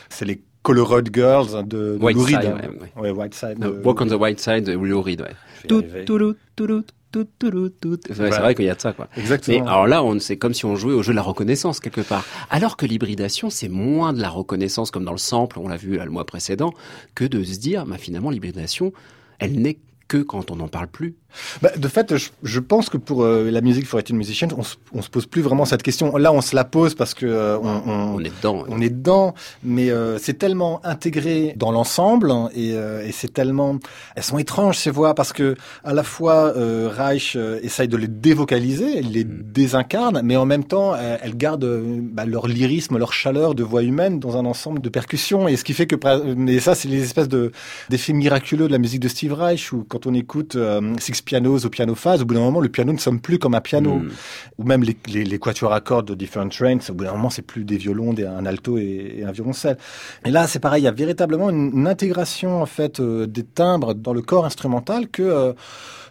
[0.09, 2.41] c'est les Colorado Girls de, de White Lou Reed.
[2.41, 3.01] Side, ouais, ouais.
[3.01, 3.59] Ouais, White Side.
[3.59, 5.31] No, de- Walk on the White Side de Lou Reed, ouais.
[5.67, 7.97] Tout, tout, tout, tout, tout, tout, tout, tout.
[8.09, 9.07] Ouais, C'est vrai qu'il y a de ça, quoi.
[9.17, 9.63] Exactement.
[9.65, 12.01] Mais alors là, on c'est comme si on jouait au jeu de la reconnaissance quelque
[12.01, 12.23] part.
[12.49, 15.97] Alors que l'hybridation, c'est moins de la reconnaissance comme dans le sample, on l'a vu
[15.97, 16.73] là, le mois précédent,
[17.15, 18.93] que de se dire, bah, finalement, l'hybridation,
[19.39, 21.15] elle n'est que quand on n'en parle plus.
[21.61, 24.63] Bah, de fait, je, je pense que pour euh, la musique for 18 Musicians, on,
[24.97, 26.15] on se pose plus vraiment cette question.
[26.17, 28.63] Là, on se la pose parce que euh, on, on- On est dedans.
[28.67, 33.77] on est dedans, mais euh, c'est tellement intégré dans l'ensemble hein, et, et c'est tellement,
[34.15, 38.99] elles sont étranges ces voix parce que à la fois Reich essaye de les dévocaliser,
[38.99, 43.63] il les désincarne, mais en même temps, elles gardent bah, leur lyrisme, leur chaleur de
[43.63, 45.95] voix humaine dans un ensemble de percussions et ce qui fait que,
[46.35, 47.51] mais ça, c'est les espèces de
[47.89, 50.57] d'effets miraculeux de la musique de Steve Reich où quand on écoute
[50.99, 53.55] Six Pianos au piano phase, au bout d'un moment, le piano ne sonne plus comme
[53.55, 54.09] un piano Mm.
[54.57, 57.29] ou même les, les, les quatuors à cordes de Different Trains, au bout d'un moment,
[57.29, 59.77] c'est plus des violons, des, un alto et, et un violoncelle.
[60.25, 63.43] Et là, c'est pareil, il y a véritablement une, une intégration en fait euh, des
[63.43, 65.53] timbres dans le corps instrumental que euh,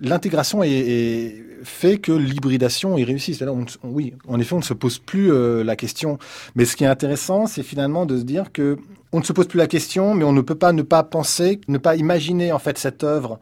[0.01, 3.35] l'intégration est, est- fait que l'hybridation est réussie.
[3.35, 6.19] C'est-à-dire, on- on- oui, en effet, on ne se pose plus euh, la question.
[6.55, 8.79] Mais ce qui est intéressant, c'est finalement de se dire que
[9.13, 11.61] on ne se pose plus la question, mais on ne peut pas ne pas penser,
[11.69, 13.41] ne pas imaginer en fait cette œuvre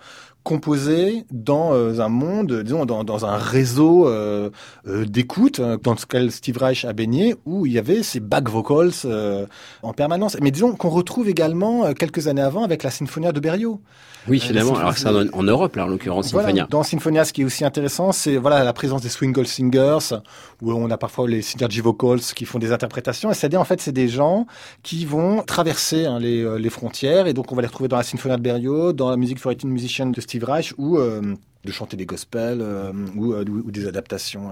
[0.49, 4.49] composée dans euh, un monde, disons dans, dans un réseau euh,
[4.87, 8.49] euh, d'écoute euh, dans lequel Steve Reich a baigné, où il y avait ces back
[8.49, 9.45] vocals euh,
[9.83, 10.39] en permanence.
[10.41, 13.83] Mais disons qu'on retrouve également euh, quelques années avant avec la Sinfonia de Berio.
[14.27, 14.77] Oui, Euh, finalement.
[14.77, 16.67] Alors ça, en, en Europe, là, en l'occurrence, Voilà, Symphonia.
[16.71, 20.17] Dans Symphonia, ce qui est aussi intéressant, c'est voilà la présence des swingle singers,
[20.63, 23.31] où on a parfois les synergy vocals qui font des interprétations.
[23.31, 24.47] Et c'est-à-dire, en fait, c'est des gens
[24.83, 27.27] qui vont traverser hein, les, euh, les frontières.
[27.27, 29.53] Et donc, on va les retrouver dans la Symphonia de Berio, dans la Music for
[29.53, 31.35] 18 Musicians de Steve Reich, ou euh,
[31.65, 34.51] de chanter des gospels euh, ou, euh, ou des adaptations.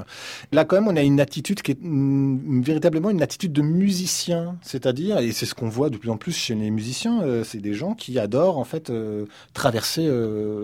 [0.52, 4.56] Là, quand même, on a une attitude qui est mm, véritablement une attitude de musicien,
[4.60, 7.60] c'est-à-dire, et c'est ce qu'on voit de plus en plus chez les musiciens, euh, c'est
[7.60, 8.92] des gens qui adorent en fait
[9.54, 10.08] traverser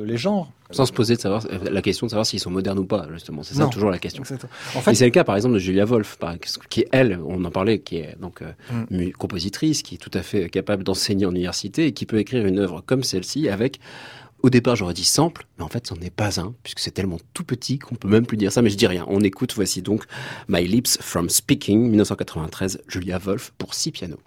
[0.04, 0.50] les genres.
[0.70, 3.42] Sans se poser de savoir, la question de savoir s'ils sont modernes ou pas, justement.
[3.42, 3.68] C'est ça Non.
[3.68, 4.22] toujours la question.
[4.22, 4.50] Exactement.
[4.74, 6.18] En Et fait, c'est le cas, par exemple, de Julia Wolf,
[6.70, 8.42] qui est elle, on en parlait, qui est donc
[8.90, 9.10] Mm.
[9.18, 12.58] compositrice, qui est tout à fait capable d'enseigner en université et qui peut écrire une
[12.58, 13.80] œuvre comme celle-ci avec,
[14.42, 17.18] au départ, j'aurais dit sample, mais en fait, c'en est pas un, puisque c'est tellement
[17.32, 19.04] tout petit qu'on peut même plus dire ça, mais je dis rien.
[19.08, 20.04] On écoute, voici donc
[20.48, 24.18] My Lips from Speaking, 1993, Julia Wolf pour six pianos.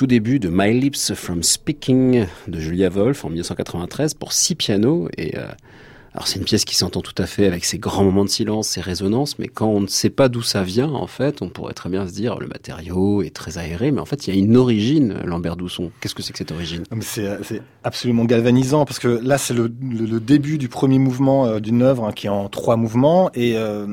[0.00, 5.10] Tout début de My Lips from Speaking de Julia Wolf en 1993 pour six pianos
[5.18, 5.42] et euh,
[6.14, 8.68] alors c'est une pièce qui s'entend tout à fait avec ses grands moments de silence,
[8.68, 11.74] ses résonances, mais quand on ne sait pas d'où ça vient, en fait, on pourrait
[11.74, 14.40] très bien se dire le matériau est très aéré, mais en fait il y a
[14.40, 15.90] une origine, Lambert Dousson.
[16.00, 16.84] Qu'est-ce que c'est que cette origine?
[17.02, 22.06] C'est absolument galvanisant parce que là c'est le début du premier mouvement euh, d'une œuvre
[22.06, 23.86] hein, qui est en trois mouvements et euh,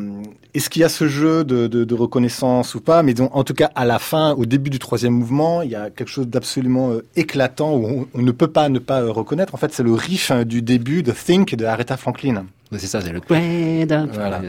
[0.58, 3.04] est-ce qu'il y a ce jeu de, de, de reconnaissance ou pas?
[3.04, 5.76] Mais donc, en tout cas à la fin, au début du troisième mouvement, il y
[5.76, 9.12] a quelque chose d'absolument euh, éclatant où on, on ne peut pas ne pas euh,
[9.12, 9.54] reconnaître.
[9.54, 12.46] En fait, c'est le riff hein, du début de Think de Aretha Franklin.
[12.72, 13.22] C'est ça, c'est le
[14.12, 14.42] voilà.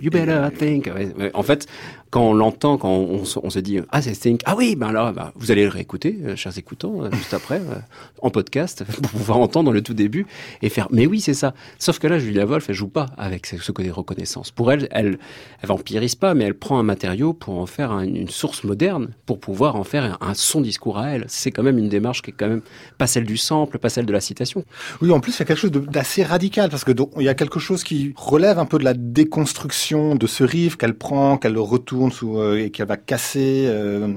[0.00, 0.90] You better think.
[1.34, 1.68] En fait,
[2.10, 5.32] quand on l'entend, quand on, se- dit ah c'est think, ah oui, ben là, bah,
[5.36, 7.76] vous allez le réécouter, euh, chers écoutants, euh, juste après, euh,
[8.20, 10.26] en podcast, pour pouvoir entendre le tout début
[10.62, 10.88] et faire.
[10.90, 11.54] Mais oui, c'est ça.
[11.78, 14.50] Sauf que là, Julia Wolf, elle joue pas avec ce, côté reconnaissance.
[14.50, 15.18] Pour elle, elle,
[15.62, 19.10] elle vampirise pas, mais elle prend un matériau pour en faire un- une source moderne,
[19.26, 21.24] pour pouvoir en faire un, son discours à elle.
[21.28, 22.62] C'est quand même une démarche qui est quand même
[22.98, 24.64] pas celle du sample, pas celle de la citation.
[25.00, 27.34] Oui, en plus, il y a quelque chose d'assez radical parce que il y a
[27.34, 31.52] quelque chose qui relève un peu de la déconstruction de ce riff qu'elle prend, qu'elle
[31.52, 31.60] le
[32.00, 34.08] retourne sous, euh, et qu'elle va casser, euh,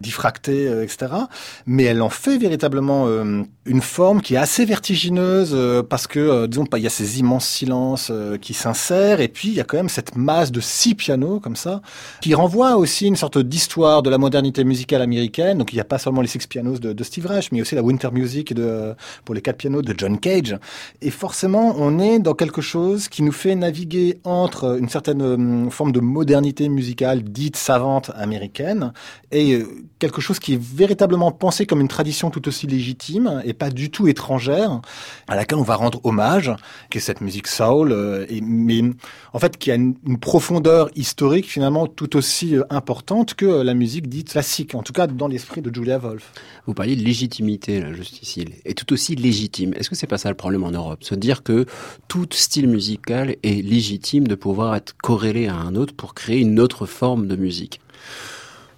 [0.00, 1.12] diffracter, euh, etc.
[1.66, 3.06] Mais elle en fait véritablement
[3.66, 5.56] une forme qui est assez vertigineuse
[5.88, 9.60] parce que, disons, il y a ces immenses silences qui s'insèrent et puis il y
[9.60, 11.80] a quand même cette masse de six pianos comme ça
[12.20, 15.58] qui renvoie aussi une sorte d'histoire de la modernité musicale américaine.
[15.58, 17.74] Donc il n'y a pas seulement les six pianos de, de Steve Reich, mais aussi
[17.74, 20.56] la Winter Music de, pour les quatre pianos de John Cage.
[21.00, 25.92] Et forcément, on est dans quelque chose qui nous fait naviguer entre une certaine forme
[25.92, 28.92] de modernité musicale dite savante américaine
[29.32, 29.66] et euh,
[29.98, 33.90] quelque chose qui est véritablement pensé comme une tradition tout aussi légitime et pas du
[33.90, 34.80] tout étrangère,
[35.28, 36.52] à laquelle on va rendre hommage,
[36.90, 38.82] qui est cette musique soul, euh, mais
[39.32, 43.74] en fait qui a une, une profondeur historique finalement tout aussi euh, importante que la
[43.74, 46.32] musique dite classique, en tout cas dans l'esprit de Julia Wolf.
[46.66, 49.74] Vous parliez de légitimité, là, juste ici, et tout aussi légitime.
[49.74, 51.04] Est-ce que c'est pas ça le problème en Europe?
[51.04, 51.66] Se dire que
[52.08, 56.58] tout style musical est légitime de pouvoir être corrélé à un autre pour créer une
[56.58, 57.80] autre forme de musique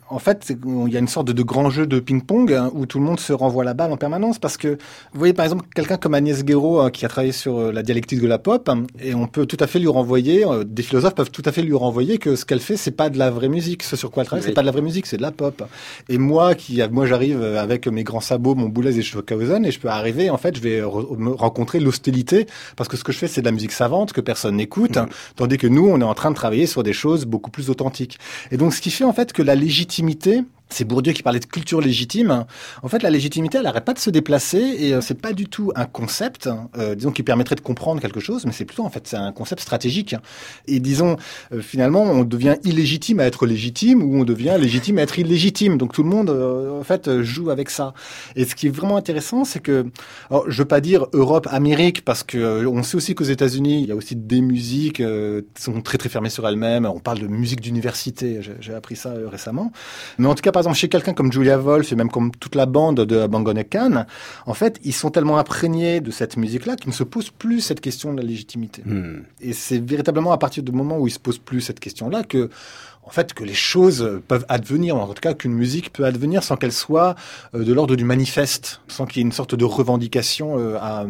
[0.08, 0.52] En fait,
[0.86, 3.04] il y a une sorte de, de grand jeu de ping-pong hein, où tout le
[3.04, 6.14] monde se renvoie la balle en permanence parce que vous voyez par exemple quelqu'un comme
[6.14, 9.16] Agnès Guéraud hein, qui a travaillé sur euh, la dialectique de la pop hein, et
[9.16, 11.74] on peut tout à fait lui renvoyer, euh, des philosophes peuvent tout à fait lui
[11.74, 14.28] renvoyer que ce qu'elle fait c'est pas de la vraie musique, ce sur quoi elle
[14.28, 14.50] travaille Oui.
[14.50, 15.64] c'est pas de la vraie musique, c'est de la pop.
[16.08, 19.72] Et moi qui moi j'arrive euh, avec mes grands sabots, mon boulet et Stockhausen et
[19.72, 22.46] je peux arriver en fait je vais re- me rencontrer l'hostilité
[22.76, 25.08] parce que ce que je fais c'est de la musique savante que personne n'écoute hein,
[25.34, 28.20] tandis que nous on est en train de travailler sur des choses beaucoup plus authentiques.
[28.52, 31.40] Et donc, ce qui fait en fait que la légitimité, intimité c'est Bourdieu qui parlait
[31.40, 32.44] de culture légitime.
[32.82, 35.46] En fait, la légitimité, elle n'arrête pas de se déplacer et euh, c'est pas du
[35.46, 38.90] tout un concept, euh, disons, qui permettrait de comprendre quelque chose, mais c'est plutôt en
[38.90, 40.16] fait c'est un concept stratégique.
[40.66, 41.16] Et disons,
[41.52, 45.78] euh, finalement, on devient illégitime à être légitime ou on devient légitime à être illégitime.
[45.78, 47.94] Donc tout le monde, en fait, joue avec ça.
[48.34, 49.86] Et ce qui est vraiment intéressant, c'est que,
[50.30, 53.88] alors, je veux pas dire Europe, Amérique, parce que on sait aussi qu'aux États-Unis, il
[53.88, 56.86] y a aussi des musiques qui sont très très fermées sur elles-mêmes.
[56.86, 58.40] On parle de musique d'université.
[58.60, 59.72] J'ai- appris ça récemment.
[60.18, 62.54] Mais en tout cas, par exemple, chez quelqu'un comme Julia Wolf et même comme toute
[62.54, 64.06] la bande de Bangone Khan,
[64.46, 67.82] en fait, ils sont tellement imprégnés de cette musique-là qu'ils ne se posent plus cette
[67.82, 68.80] question de la légitimité.
[68.82, 69.24] Hmm.
[69.42, 72.48] Et c'est véritablement à partir du moment où ils se posent plus cette question-là que,
[73.06, 76.56] en fait, que les choses peuvent advenir, en tout cas qu'une musique peut advenir sans
[76.56, 77.14] qu'elle soit
[77.54, 81.06] euh, de l'ordre du manifeste, sans qu'il y ait une sorte de revendication euh, à,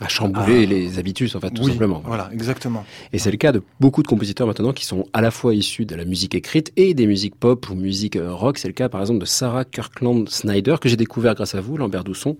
[0.00, 2.02] À chambouler les habitudes, en fait, tout oui, simplement.
[2.06, 2.84] Voilà, exactement.
[3.12, 5.84] Et c'est le cas de beaucoup de compositeurs maintenant qui sont à la fois issus
[5.86, 8.58] de la musique écrite et des musiques pop ou musique euh, rock.
[8.58, 11.76] C'est le cas par exemple de Sarah Kirkland Snyder que j'ai découvert grâce à vous,
[11.76, 12.36] Lambert Dousson,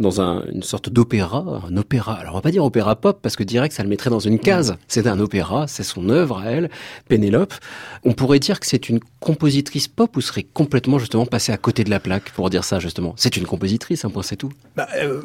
[0.00, 2.14] dans un- une sorte d'opéra, un opéra.
[2.14, 4.38] Alors on va pas dire opéra pop parce que direct ça le mettrait dans une
[4.38, 4.76] case.
[4.88, 6.70] C'est un opéra, c'est son œuvre à elle,
[7.08, 7.52] Pénélope.
[8.04, 11.84] On pourrait dire que c'est une compositrice pop ou serait complètement justement passée à côté
[11.84, 13.14] de la plaque pour dire ça justement?
[13.16, 14.50] C'est une compositrice, un point c'est tout.
[14.74, 15.22] Bah, euh,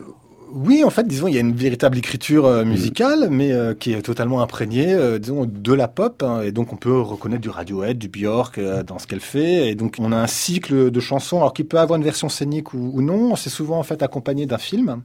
[0.53, 3.93] oui, en fait, disons, il y a une véritable écriture euh, musicale, mais euh, qui
[3.93, 6.21] est totalement imprégnée, euh, disons, de la pop.
[6.23, 9.69] hein, et donc, on peut reconnaître du Radiohead, du Björk euh, dans ce qu'elle fait.
[9.69, 12.73] Et donc, on a un cycle de chansons, alors qui peut avoir une version scénique
[12.73, 13.37] ou, ou non.
[13.37, 15.01] C'est souvent en fait accompagné d'un film.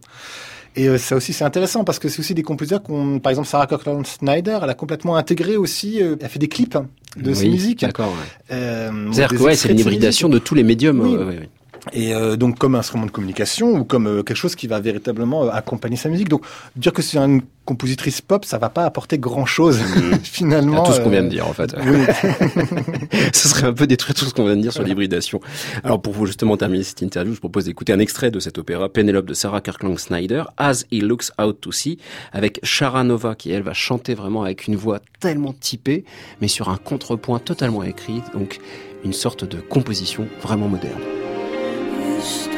[0.76, 3.48] Et euh, ça aussi, c'est intéressant parce que c'est aussi des compositeurs qu'on, par exemple,
[3.48, 6.76] Sarah Kirkland Snyder, elle a complètement intégré aussi, euh, elle fait des clips
[7.16, 7.80] de ses musiques.
[7.80, 8.08] D'accord.
[8.08, 8.54] ouais.
[8.54, 11.00] Euh, C'est-à-dire que ouais, c'est une hybridation de tous les médiums.
[11.00, 11.16] Oui.
[11.16, 11.48] ouais.
[11.92, 15.44] Et euh, donc comme instrument de communication ou comme euh, quelque chose qui va véritablement
[15.44, 16.28] euh, accompagner sa musique.
[16.28, 19.78] Donc dire que c'est une compositrice pop, ça va pas apporter grand chose
[20.22, 20.84] finalement.
[20.84, 21.74] À tout ce qu'on euh, vient de dire en fait.
[21.84, 22.06] oui.
[23.32, 25.40] ce serait un peu détruire tout ce qu'on vient de dire sur l'hybridation.
[25.84, 28.88] Alors pour vous justement terminer cette interview, je propose d'écouter un extrait de cet opéra
[28.88, 31.98] Penelope de Sarah Kirkland Snyder, As He Looks Out to Sea,
[32.32, 36.04] avec Shara Nova qui elle va chanter vraiment avec une voix tellement typée,
[36.40, 38.58] mais sur un contrepoint totalement écrit, donc
[39.04, 41.00] une sorte de composition vraiment moderne.
[42.26, 42.55] Un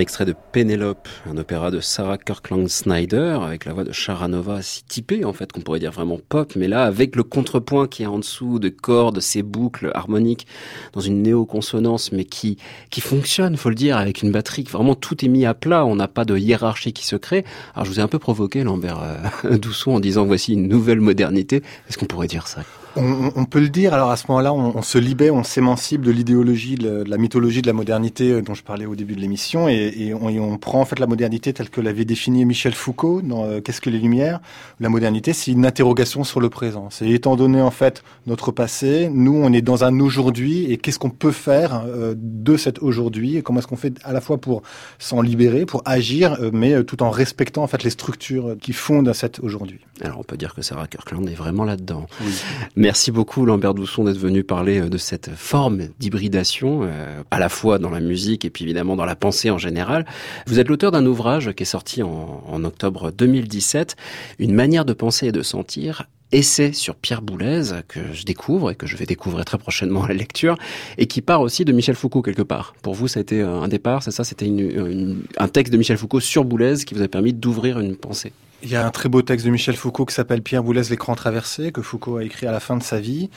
[0.00, 4.84] extrait de Pénélope, un opéra de Sarah Kirkland Snyder, avec la voix de Sharanova si
[4.84, 8.06] typée, en fait, qu'on pourrait dire vraiment pop, mais là, avec le contrepoint qui est
[8.06, 10.46] en dessous de cordes, ces boucles harmoniques,
[10.92, 12.56] dans une néo-consonance, mais qui,
[12.90, 15.96] qui fonctionne, faut le dire, avec une batterie, vraiment tout est mis à plat, on
[15.96, 17.44] n'a pas de hiérarchie qui se crée.
[17.74, 19.00] Alors, je vous ai un peu provoqué, Lambert
[19.44, 21.62] euh, en disant, voici une nouvelle modernité.
[21.88, 22.62] Est-ce qu'on pourrait dire ça?
[22.96, 23.94] On, on, peut le dire.
[23.94, 27.62] Alors à ce moment-là, on, on, se libère, on s'émancipe de l'idéologie, de, la mythologie
[27.62, 30.40] de la modernité euh, dont je parlais au début de l'émission, et, et, on, et,
[30.40, 33.80] on, prend en fait la modernité telle que l'avait définie Michel Foucault dans euh, Qu'est-ce
[33.80, 34.40] que les Lumières?
[34.80, 36.88] La modernité, c'est une interrogation sur le présent.
[36.90, 40.98] C'est étant donné en fait notre passé, nous on est dans un aujourd'hui, et qu'est-ce
[40.98, 43.36] qu'on peut faire euh, de cet aujourd'hui?
[43.36, 44.62] Et Comment est-ce qu'on fait à la fois pour
[44.98, 49.12] s'en libérer, pour agir, euh, mais tout en respectant en fait les structures qui fondent
[49.12, 49.80] cet aujourd'hui?
[50.02, 52.06] Alors on peut dire que Sarah Kirkland est vraiment là-dedans.
[52.20, 52.32] Oui.
[52.80, 57.78] Merci beaucoup Lambert Dousson d'être venu parler de cette forme d'hybridation, euh, à la fois
[57.78, 60.06] dans la musique et puis évidemment dans la pensée en général.
[60.46, 63.96] Vous êtes l'auteur d'un ouvrage qui est sorti en, en, octobre 2017,
[64.38, 66.08] Une manière de penser et de sentir.
[66.32, 70.08] Essai sur Pierre Boulez que je découvre et que je vais découvrir très prochainement à
[70.08, 70.56] la lecture
[70.96, 72.72] et qui part aussi de Michel Foucault quelque part.
[72.80, 74.24] Pour vous, ça a été un départ, c'est ça?
[74.24, 77.78] C'était une, une, un texte de Michel Foucault sur Boulez qui vous a permis d'ouvrir
[77.78, 80.62] une pensée il y a un très beau texte de Michel Foucault qui s'appelle Pierre
[80.62, 83.30] Boulez, l'écran traversé, que Foucault a écrit à la fin de sa vie.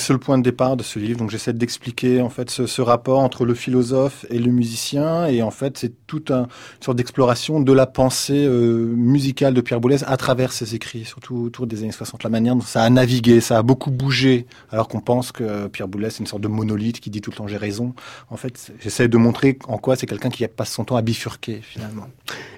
[0.00, 1.18] C'est le point de départ de ce livre.
[1.18, 5.26] Donc j'essaie d'expliquer en fait ce, rapport entre le philosophe et le musicien.
[5.26, 9.60] Et en fait, c'est toute un, une sorte d'exploration de la pensée euh, musicale de
[9.60, 12.22] Pierre Boulez à travers ses écrits, surtout autour des années 60.
[12.24, 15.88] La manière dont ça a navigué, ça a beaucoup bougé, alors qu'on pense que Pierre
[15.88, 17.94] Boulez c'est une sorte de monolithe qui dit tout le temps j'ai raison.
[18.30, 21.60] En fait, j'essaie de montrer en quoi c'est quelqu'un qui passe son temps à bifurquer
[21.62, 22.06] finalement.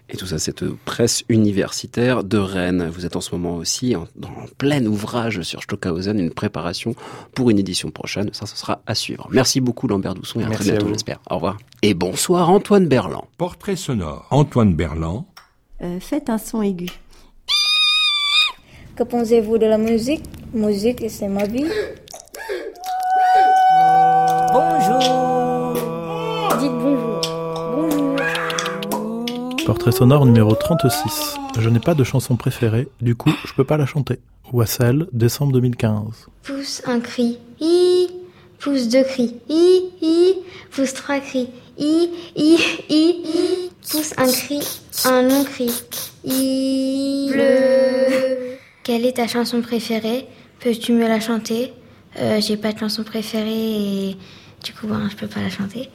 [0.08, 2.88] Et tout ça, cette presse universitaire de Rennes.
[2.92, 6.94] Vous êtes en ce moment aussi en, dans plein ouvrage sur Stockhausen, une préparation
[7.34, 8.30] pour une édition prochaine.
[8.32, 9.28] Ça, ce sera à suivre.
[9.30, 11.18] Merci beaucoup Lambert Dousson et à Merci très bientôt, j'espère.
[11.30, 11.58] Au revoir.
[11.82, 13.24] Et bonsoir Antoine Berland.
[13.38, 14.26] Portrait sonore.
[14.30, 15.24] Antoine Berland.
[15.82, 16.88] Euh, faites un son aigu.
[18.94, 20.22] Que pensez-vous de la musique?
[20.52, 21.66] Musique, c'est ma vie.
[24.52, 25.74] Bonjour.
[26.60, 26.82] Dites bonjour.
[26.82, 27.01] Bonjour.
[29.72, 31.36] Portrait sonore numéro 36.
[31.58, 34.18] Je n'ai pas de chanson préférée, du coup, je peux pas la chanter.
[34.52, 36.26] Wassel, décembre 2015.
[36.42, 38.08] Pousse un cri, i,
[38.58, 40.34] pousse deux cris, i, i,
[40.72, 41.48] pousse trois cris,
[41.78, 42.58] i, i,
[42.90, 44.60] i, pousse un cri,
[45.06, 45.70] un long cri,
[46.26, 48.58] i, bleu.
[48.84, 50.26] Quelle est ta chanson préférée?
[50.60, 51.72] Peux-tu me la chanter?
[52.18, 53.48] Euh, J'ai pas de chanson préférée
[54.10, 54.16] et
[54.64, 55.90] du coup, ben, je peux pas la chanter.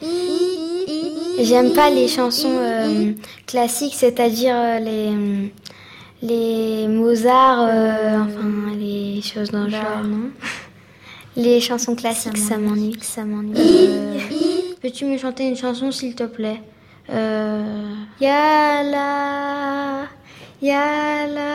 [1.40, 3.12] J'aime pas les chansons euh,
[3.46, 5.52] classiques, c'est-à-dire euh, les
[6.20, 10.30] les Mozart, euh, enfin les choses dans le genre, non
[11.36, 13.54] Les chansons classiques, ça m'ennuie, ça m'ennuie.
[13.56, 14.18] Euh,
[14.82, 16.60] Peux-tu me chanter une chanson, s'il te plaît?
[17.10, 20.06] Euh, Yala,
[20.60, 21.50] yala,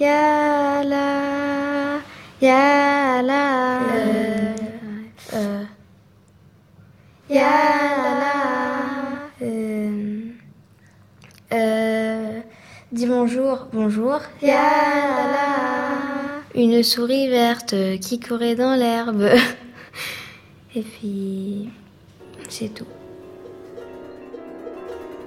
[0.00, 1.06] yala,
[2.40, 3.80] yala.
[3.80, 4.54] Euh,
[5.34, 5.62] euh,
[7.28, 7.32] yala.
[7.32, 7.33] Euh, euh,
[12.92, 14.20] dis bonjour, bonjour.
[16.54, 19.28] Une souris verte qui courait dans l'herbe.
[20.76, 21.68] Et puis,
[22.48, 22.86] c'est tout.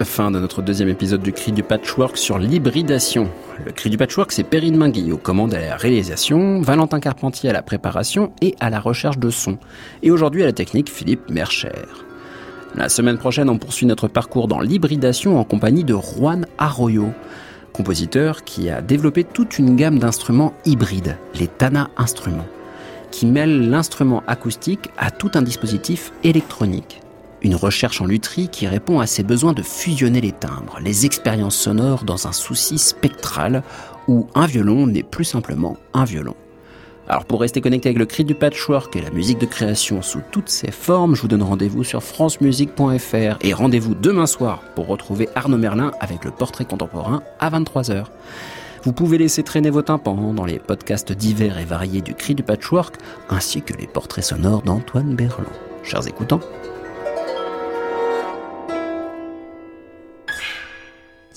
[0.03, 3.29] Fin de notre deuxième épisode du Cri du Patchwork sur l'hybridation.
[3.65, 7.53] Le Cri du Patchwork, c'est Perrine Mingui aux commandes à la réalisation, Valentin Carpentier à
[7.53, 9.57] la préparation et à la recherche de son.
[10.03, 12.06] Et aujourd'hui à la technique, Philippe Mercher.
[12.77, 17.11] La semaine prochaine, on poursuit notre parcours dans l'hybridation en compagnie de Juan Arroyo,
[17.73, 22.45] compositeur qui a développé toute une gamme d'instruments hybrides, les Tana instruments,
[23.09, 27.01] qui mêlent l'instrument acoustique à tout un dispositif électronique.
[27.41, 31.57] Une recherche en lutherie qui répond à ses besoins de fusionner les timbres, les expériences
[31.57, 33.63] sonores dans un souci spectral
[34.07, 36.35] où un violon n'est plus simplement un violon.
[37.09, 40.21] Alors pour rester connecté avec le cri du patchwork et la musique de création sous
[40.31, 45.29] toutes ses formes, je vous donne rendez-vous sur francemusique.fr et rendez-vous demain soir pour retrouver
[45.33, 48.05] Arnaud Merlin avec le portrait contemporain à 23h.
[48.83, 52.43] Vous pouvez laisser traîner vos tympans dans les podcasts divers et variés du cri du
[52.43, 52.95] patchwork
[53.29, 55.47] ainsi que les portraits sonores d'Antoine Berland.
[55.83, 56.41] Chers écoutants,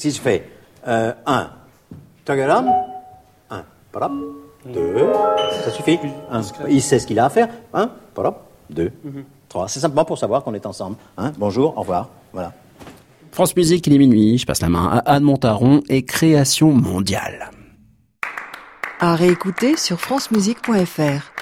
[0.01, 0.49] Si je fais
[0.87, 1.51] 1, un,
[2.25, 2.73] tagalam,
[3.51, 4.13] 1, parap,
[4.67, 5.07] 2,
[5.65, 5.99] ça suffit.
[6.31, 7.49] Un, il sait ce qu'il a à faire.
[7.73, 8.93] 1, parap, 2,
[9.49, 9.69] 3.
[9.69, 10.97] C'est simplement pour savoir qu'on est ensemble.
[11.17, 12.09] Hein, bonjour, au revoir.
[12.33, 12.53] Voilà.
[13.33, 17.51] France Musique, il est minuit, je passe la main à Anne Montaron et Création mondiale.
[18.99, 21.40] À réécouter sur francemusique.fr.